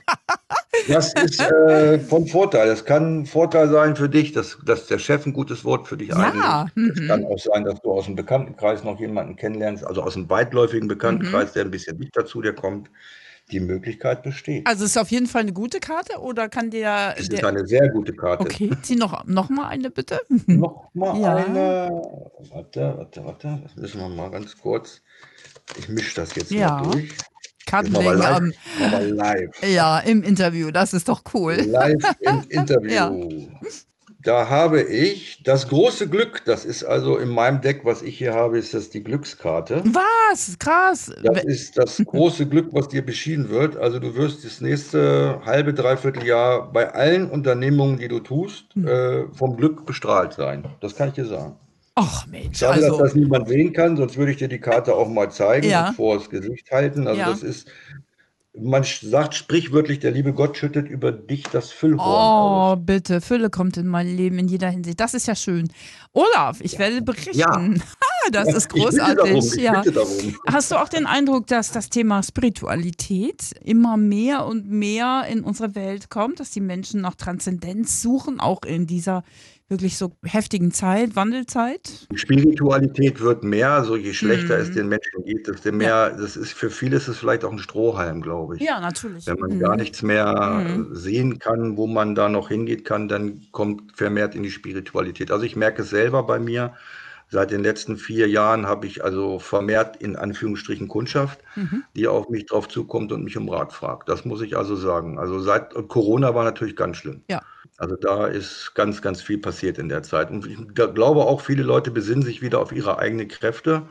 Das 0.89 1.13
ist 1.15 1.41
äh, 1.41 1.99
von 1.99 2.27
Vorteil. 2.27 2.67
Das 2.67 2.85
kann 2.85 3.21
ein 3.21 3.27
Vorteil 3.27 3.69
sein 3.69 3.97
für 3.97 4.09
dich, 4.09 4.33
dass, 4.33 4.59
dass 4.65 4.87
der 4.87 4.99
Chef 4.99 5.27
ein 5.27 5.33
gutes 5.35 5.65
Wort 5.65 5.87
für 5.87 5.97
dich 5.97 6.09
Ja, 6.09 6.17
einlegt. 6.17 6.95
Es 6.97 7.01
mhm. 7.03 7.07
kann 7.07 7.25
auch 7.27 7.39
sein, 7.39 7.65
dass 7.65 7.81
du 7.83 7.93
aus 7.93 8.07
dem 8.07 8.17
Bekanntenkreis 8.17 8.83
noch 8.83 8.99
jemanden 8.99 9.37
kennenlernst, 9.37 9.85
also 9.87 10.03
aus 10.03 10.17
einem 10.17 10.31
weitläufigen 10.31 10.89
Bekanntenkreis, 10.89 11.51
Mhm. 11.51 11.55
der 11.55 11.65
ein 11.65 11.71
bisschen 11.71 11.99
dichter 11.99 12.25
zu 12.25 12.41
dir 12.41 12.55
kommt. 12.55 12.91
Die 13.51 13.61
Möglichkeit 13.61 14.23
besteht. 14.23 14.67
Also 14.67 14.85
ist 14.85 14.97
auf 14.97 15.11
jeden 15.11 15.27
Fall 15.27 15.43
eine 15.43 15.53
gute 15.53 15.81
Karte 15.81 16.19
oder 16.21 16.49
kann 16.49 16.71
der. 16.71 17.15
Es 17.17 17.23
ist 17.23 17.33
der 17.33 17.47
eine 17.47 17.67
sehr 17.67 17.89
gute 17.91 18.13
Karte. 18.15 18.43
okay, 18.45 18.71
zieh 18.83 18.97
noch, 18.97 19.25
noch 19.27 19.49
mal 19.51 19.69
eine 19.69 19.91
bitte. 19.91 20.21
Noch 20.47 20.89
mal 20.95 21.21
Ja. 21.21 21.37
eine. 21.37 21.91
Warte, 22.53 22.95
warte, 22.97 23.25
warte. 23.25 23.61
Das 23.65 23.77
müssen 23.77 24.01
wir 24.01 24.09
mal 24.09 24.31
ganz 24.31 24.57
kurz. 24.57 25.03
Ich 25.79 25.89
mische 25.89 26.17
das 26.17 26.35
jetzt 26.37 26.51
Ja. 26.51 26.79
mal 26.83 26.91
durch. 26.93 27.11
Karten 27.67 27.93
Jetzt 27.95 28.03
mal 28.05 28.17
legen 28.17 28.55
live. 28.81 28.91
Mal 28.91 29.09
live. 29.11 29.51
ja, 29.73 29.99
im 30.01 30.23
Interview, 30.25 30.71
das 30.71 30.93
ist 30.93 31.09
doch 31.09 31.23
cool. 31.35 31.55
Live 31.55 32.03
im 32.21 32.43
Interview. 32.49 32.91
Ja. 32.91 33.13
Da 34.23 34.49
habe 34.51 34.83
ich 34.83 35.43
das 35.45 35.69
große 35.69 36.07
Glück, 36.09 36.43
das 36.45 36.67
ist 36.67 36.85
also 36.85 37.17
in 37.17 37.31
meinem 37.31 37.63
Deck, 37.63 37.81
was 37.85 38.03
ich 38.03 38.19
hier 38.19 38.35
habe, 38.35 38.59
ist 38.59 38.75
das 38.75 38.91
die 38.91 39.03
Glückskarte. 39.03 39.83
Was? 39.87 40.59
Krass. 40.59 41.11
Das 41.23 41.43
ist 41.45 41.79
das 41.79 41.97
große 42.05 42.47
Glück, 42.47 42.69
was 42.73 42.89
dir 42.89 43.05
beschieden 43.05 43.49
wird. 43.49 43.77
Also 43.79 43.99
du 43.99 44.15
wirst 44.15 44.45
das 44.45 44.61
nächste 44.61 45.41
halbe, 45.47 45.73
dreiviertel 45.73 46.27
Jahr 46.27 46.71
bei 46.71 46.93
allen 46.93 47.31
Unternehmungen, 47.31 47.99
die 47.99 48.09
du 48.09 48.21
tust, 48.21 48.67
Hm. 48.75 48.87
äh, 48.87 49.25
vom 49.33 49.57
Glück 49.57 49.87
bestrahlt 49.87 50.35
sein. 50.35 50.65
Das 50.81 50.95
kann 50.95 51.09
ich 51.09 51.15
dir 51.15 51.25
sagen. 51.27 51.57
Ach 51.95 52.27
Mensch, 52.27 52.59
Schade, 52.59 52.81
dass 52.81 52.91
also. 52.91 53.03
das 53.03 53.15
niemand 53.15 53.49
sehen 53.49 53.73
kann, 53.73 53.97
sonst 53.97 54.17
würde 54.17 54.33
ich 54.33 54.39
dir 54.39 54.49
die 54.49 54.61
Karte 54.61 54.95
auch 54.95 55.09
mal 55.09 55.31
zeigen 55.31 55.69
Ja. 55.69 55.89
und 55.89 55.95
vor 55.95 56.17
das 56.19 56.29
Gesicht 56.31 56.71
halten. 56.71 57.07
Also 57.07 57.21
Ja. 57.21 57.31
das 57.31 57.43
ist, 57.43 57.69
man 58.59 58.83
sagt 58.85 59.35
sprichwörtlich, 59.35 60.01
der 60.01 60.11
liebe 60.11 60.33
Gott 60.33 60.57
schüttet 60.57 60.89
über 60.89 61.13
dich 61.13 61.45
das 61.45 61.71
Füllhorn 61.71 62.01
Oh, 62.09 62.73
aus. 62.75 62.79
bitte, 62.83 63.21
Fülle 63.21 63.49
kommt 63.49 63.77
in 63.77 63.87
mein 63.87 64.09
Leben 64.17 64.39
in 64.41 64.49
jeder 64.49 64.69
Hinsicht. 64.71 64.99
Das 64.99 65.15
ist 65.15 65.27
ja 65.29 65.37
schön. 65.37 65.69
Olaf, 66.13 66.61
ich 66.61 66.79
werde 66.79 67.01
berichten. 67.03 67.31
Ja. 67.39 67.49
Ah, 68.27 68.31
das 68.33 68.49
ist 68.53 68.67
Ich 68.75 68.83
bitte 68.85 68.97
großartig. 68.99 69.17
darum, 69.17 69.39
ich 69.39 69.55
ja. 69.55 69.83
darum. 69.83 70.37
Hast 70.47 70.71
du 70.71 70.77
auch 70.77 70.89
den 70.89 71.07
Eindruck, 71.07 71.47
dass 71.47 71.71
das 71.73 71.89
Thema 71.89 72.23
Spiritualität 72.23 73.53
immer 73.65 73.97
mehr 73.97 74.45
und 74.47 74.69
mehr 74.69 75.25
in 75.31 75.43
unsere 75.43 75.75
Welt 75.75 76.11
kommt, 76.11 76.39
dass 76.41 76.51
die 76.51 76.61
Menschen 76.61 77.01
nach 77.01 77.15
Transzendenz 77.15 78.03
suchen, 78.03 78.41
auch 78.41 78.63
in 78.65 78.87
dieser 78.87 79.23
wirklich 79.71 79.97
so 79.97 80.13
heftigen 80.25 80.73
Zeit, 80.73 81.15
Wandelzeit? 81.17 82.09
Die 82.13 82.19
Spiritualität 82.19 83.21
wird 83.21 83.45
mehr, 83.45 83.85
so 83.85 83.97
je 83.97 84.13
schlechter 84.13 84.57
Mhm. 84.57 84.63
es 84.63 84.71
den 84.73 84.89
Menschen 84.89 85.25
geht, 85.25 85.47
desto 85.47 85.71
mehr, 85.73 86.11
das 86.11 86.37
ist 86.37 86.53
für 86.53 86.71
viele 86.71 86.97
ist 86.97 87.07
es 87.09 87.19
vielleicht 87.19 87.45
auch 87.45 87.53
ein 87.53 87.59
Strohhalm, 87.61 88.21
glaube 88.21 88.57
ich. 88.57 88.63
Ja, 88.63 88.81
natürlich. 88.81 89.27
Wenn 89.27 89.39
man 89.39 89.53
Mhm. 89.53 89.61
gar 89.61 89.77
nichts 89.77 90.03
mehr 90.03 90.65
Mhm. 90.77 90.95
sehen 90.95 91.39
kann, 91.39 91.77
wo 91.77 91.87
man 91.87 92.15
da 92.17 92.29
noch 92.29 92.49
hingeht 92.49 92.85
kann, 92.85 93.07
dann 93.09 93.43
kommt 93.53 93.97
vermehrt 93.97 94.35
in 94.35 94.43
die 94.43 94.51
Spiritualität. 94.51 95.31
Also 95.31 95.45
ich 95.45 95.55
merke 95.57 95.83
es 95.83 95.91
selber 95.91 96.25
bei 96.25 96.41
mir. 96.41 96.75
Seit 97.33 97.53
den 97.53 97.63
letzten 97.63 97.97
vier 97.97 98.29
Jahren 98.29 98.67
habe 98.67 98.89
ich 98.89 99.05
also 99.05 99.39
vermehrt 99.39 99.97
in 99.99 100.17
Anführungsstrichen 100.17 100.89
Kundschaft, 100.89 101.39
Mhm. 101.55 101.85
die 101.95 102.09
auf 102.09 102.29
mich 102.29 102.47
drauf 102.47 102.67
zukommt 102.67 103.13
und 103.13 103.23
mich 103.23 103.37
um 103.37 103.49
Rat 103.49 103.73
fragt. 103.73 104.09
Das 104.09 104.25
muss 104.25 104.41
ich 104.43 104.57
also 104.57 104.75
sagen. 104.75 105.17
Also 105.17 105.39
seit 105.39 105.73
Corona 105.87 106.35
war 106.35 106.43
natürlich 106.43 106.75
ganz 106.75 106.97
schlimm. 106.97 107.23
Ja. 107.31 107.41
Also 107.81 107.97
da 107.97 108.27
ist 108.27 108.75
ganz, 108.75 109.01
ganz 109.01 109.23
viel 109.23 109.39
passiert 109.39 109.79
in 109.79 109.89
der 109.89 110.03
Zeit. 110.03 110.31
Und 110.31 110.47
ich 110.47 110.59
glaube 110.75 111.21
auch, 111.23 111.41
viele 111.41 111.63
Leute 111.63 111.91
besinnen 111.91 112.23
sich 112.23 112.43
wieder 112.43 112.61
auf 112.61 112.73
ihre 112.73 112.99
eigenen 112.99 113.27
Kräfte. 113.27 113.83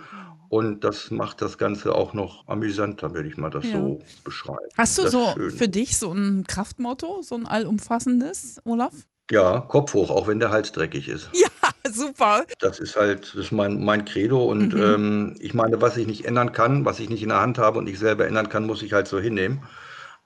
Und 0.47 0.83
das 0.83 1.09
macht 1.09 1.41
das 1.41 1.57
Ganze 1.57 1.95
auch 1.95 2.13
noch 2.13 2.47
amüsanter, 2.47 3.15
würde 3.15 3.27
ich 3.27 3.37
mal 3.37 3.49
das 3.49 3.65
Ja. 3.65 3.71
so 3.79 3.99
beschreiben. 4.23 4.59
Hast 4.77 4.95
du 4.99 5.07
so 5.07 5.31
schön. 5.33 5.49
für 5.49 5.67
dich 5.67 5.97
so 5.97 6.11
ein 6.11 6.43
Kraftmotto, 6.47 7.23
so 7.23 7.33
ein 7.33 7.47
allumfassendes, 7.47 8.61
Olaf? 8.63 8.93
Ja, 9.31 9.59
Kopf 9.61 9.93
hoch, 9.95 10.11
auch 10.11 10.27
wenn 10.27 10.39
der 10.39 10.51
Hals 10.51 10.71
dreckig 10.71 11.07
ist. 11.09 11.29
Ja, 11.83 11.91
super. 11.91 12.45
Das 12.59 12.79
ist 12.79 12.95
halt, 12.95 13.23
das 13.33 13.35
ist 13.35 13.51
mein, 13.51 13.83
mein 13.83 14.05
Credo. 14.05 14.45
Und 14.45 14.73
Mhm. 14.75 14.81
ähm, 14.81 15.35
ich 15.39 15.55
meine, 15.55 15.81
was 15.81 15.97
ich 15.97 16.05
nicht 16.05 16.25
ändern 16.25 16.51
kann, 16.51 16.85
was 16.85 16.99
ich 16.99 17.09
nicht 17.09 17.23
in 17.23 17.29
der 17.29 17.41
Hand 17.41 17.57
habe 17.57 17.79
und 17.79 17.87
ich 17.89 17.97
selber 17.97 18.27
ändern 18.27 18.49
kann, 18.49 18.65
muss 18.67 18.83
ich 18.83 18.93
halt 18.93 19.07
so 19.07 19.19
hinnehmen. 19.19 19.63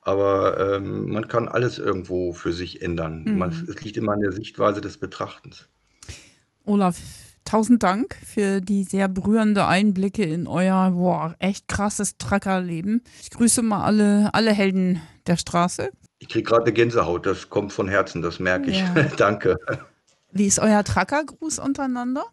Aber 0.06 0.76
ähm, 0.78 1.10
man 1.12 1.28
kann 1.28 1.48
alles 1.48 1.78
irgendwo 1.80 2.34
für 2.34 2.52
sich 2.54 2.82
ändern. 2.82 3.24
Man, 3.38 3.50
Mhm. 3.52 3.68
es 3.70 3.82
liegt 3.82 3.98
immer 3.98 4.14
an 4.14 4.20
der 4.20 4.32
Sichtweise 4.34 4.82
des 4.82 4.98
Betrachtens. 4.98 5.70
Olaf, 6.66 6.98
tausend 7.46 7.84
Dank 7.84 8.16
für 8.26 8.62
die 8.62 8.84
sehr 8.84 9.08
berührende 9.08 9.66
Einblicke 9.66 10.24
in 10.24 10.48
euer 10.48 10.92
boah, 10.92 11.36
echt 11.40 11.68
krasses 11.68 12.18
Truckerleben. 12.18 13.02
Ich 13.22 13.32
grüße 13.32 13.62
mal 13.62 13.84
alle, 13.84 14.34
alle 14.34 14.52
Helden 14.52 15.02
der 15.28 15.38
Straße. 15.38 15.90
Ich 16.20 16.30
kriege 16.30 16.44
gerade 16.44 16.64
eine 16.64 16.74
Gänsehaut, 16.74 17.26
das 17.26 17.50
kommt 17.50 17.74
von 17.74 17.88
Herzen, 17.90 18.22
das 18.22 18.40
merke 18.40 18.72
ich. 18.72 18.80
Ja. 18.80 18.94
Danke. 19.18 19.58
Wie 20.32 20.48
ist 20.48 20.60
euer 20.60 20.84
Truckergruß 20.84 21.60
untereinander? 21.60 22.26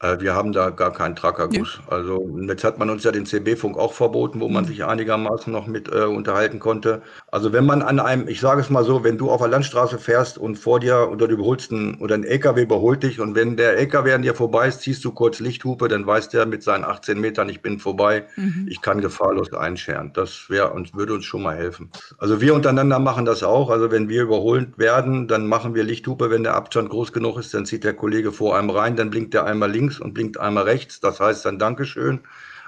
Äh, 0.00 0.20
Wir 0.20 0.34
haben 0.34 0.52
da 0.52 0.70
gar 0.70 0.92
keinen 0.92 1.16
Trackerguss. 1.16 1.80
Also 1.86 2.38
jetzt 2.48 2.64
hat 2.64 2.78
man 2.78 2.90
uns 2.90 3.04
ja 3.04 3.12
den 3.12 3.26
CB-Funk 3.26 3.76
auch 3.78 3.92
verboten, 3.92 4.40
wo 4.40 4.48
Mhm. 4.48 4.52
man 4.52 4.64
sich 4.66 4.84
einigermaßen 4.84 5.52
noch 5.52 5.66
mit 5.66 5.88
äh, 5.88 6.04
unterhalten 6.04 6.58
konnte. 6.60 7.02
Also 7.34 7.52
wenn 7.52 7.66
man 7.66 7.82
an 7.82 7.98
einem, 7.98 8.28
ich 8.28 8.38
sage 8.38 8.60
es 8.60 8.70
mal 8.70 8.84
so, 8.84 9.02
wenn 9.02 9.18
du 9.18 9.28
auf 9.28 9.40
der 9.40 9.48
Landstraße 9.48 9.98
fährst 9.98 10.38
und 10.38 10.54
vor 10.54 10.78
dir 10.78 11.08
oder 11.10 11.26
du 11.26 11.34
überholst 11.34 11.72
einen, 11.72 11.96
oder 11.96 12.14
ein 12.14 12.22
LKW 12.22 12.62
überholt 12.62 13.02
dich 13.02 13.18
und 13.18 13.34
wenn 13.34 13.56
der 13.56 13.76
LKW 13.76 14.12
an 14.12 14.22
dir 14.22 14.36
vorbei 14.36 14.68
ist, 14.68 14.82
ziehst 14.82 15.04
du 15.04 15.10
kurz 15.10 15.40
Lichthupe, 15.40 15.88
dann 15.88 16.06
weiß 16.06 16.28
der 16.28 16.46
mit 16.46 16.62
seinen 16.62 16.84
18 16.84 17.20
Metern, 17.20 17.48
ich 17.48 17.60
bin 17.60 17.80
vorbei, 17.80 18.26
Mhm. 18.36 18.68
ich 18.70 18.80
kann 18.82 19.00
gefahrlos 19.00 19.52
einscheren. 19.52 20.12
Das 20.14 20.48
wäre 20.48 20.70
uns, 20.74 20.94
würde 20.94 21.14
uns 21.14 21.24
schon 21.24 21.42
mal 21.42 21.56
helfen. 21.56 21.90
Also 22.18 22.40
wir 22.40 22.54
untereinander 22.54 23.00
machen 23.00 23.24
das 23.24 23.42
auch. 23.42 23.68
Also 23.68 23.90
wenn 23.90 24.08
wir 24.08 24.22
überholt 24.22 24.78
werden, 24.78 25.26
dann 25.26 25.48
machen 25.48 25.74
wir 25.74 25.82
Lichthupe. 25.82 26.30
Wenn 26.30 26.44
der 26.44 26.54
Abstand 26.54 26.88
groß 26.88 27.12
genug 27.12 27.36
ist, 27.36 27.52
dann 27.52 27.66
zieht 27.66 27.82
der 27.82 27.94
Kollege 27.94 28.30
vor 28.30 28.56
einem 28.56 28.70
rein, 28.70 28.94
dann 28.94 29.10
blinkt 29.10 29.34
der 29.34 29.44
einmal 29.44 29.72
links 29.72 29.98
und 29.98 30.14
blinkt 30.14 30.38
einmal 30.38 30.62
rechts. 30.62 31.00
Das 31.00 31.18
heißt 31.18 31.44
dann 31.44 31.58
Dankeschön. 31.58 32.20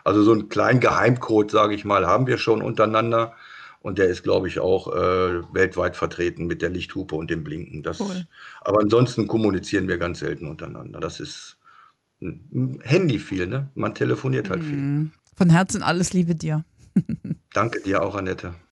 Also 0.02 0.24
so 0.24 0.32
einen 0.32 0.48
kleinen 0.48 0.80
Geheimcode, 0.80 1.52
sage 1.52 1.76
ich 1.76 1.84
mal, 1.84 2.04
haben 2.08 2.26
wir 2.26 2.38
schon 2.38 2.62
untereinander. 2.62 3.34
Und 3.80 3.98
der 3.98 4.06
ist, 4.06 4.22
glaube 4.22 4.48
ich, 4.48 4.58
auch 4.58 4.88
äh, 4.88 5.54
weltweit 5.54 5.96
vertreten 5.96 6.46
mit 6.46 6.62
der 6.62 6.70
Lichthupe 6.70 7.14
und 7.14 7.30
dem 7.30 7.44
Blinken. 7.44 7.82
Das, 7.82 8.00
Cool. 8.00 8.26
Aber 8.62 8.80
ansonsten 8.80 9.26
kommunizieren 9.26 9.88
wir 9.88 9.98
ganz 9.98 10.20
selten 10.20 10.48
untereinander. 10.48 11.00
Das 11.00 11.20
ist 11.20 11.56
ein 12.20 12.80
Handy 12.82 13.18
viel, 13.18 13.46
ne? 13.46 13.68
Man 13.74 13.94
telefoniert 13.94 14.50
halt 14.50 14.64
viel. 14.64 14.76
Mhm. 14.76 15.12
Von 15.36 15.50
Herzen 15.50 15.82
alles 15.82 16.12
Liebe 16.12 16.34
dir. 16.34 16.64
Danke 17.52 17.80
dir 17.82 18.02
auch, 18.02 18.14
Annette. 18.14 18.54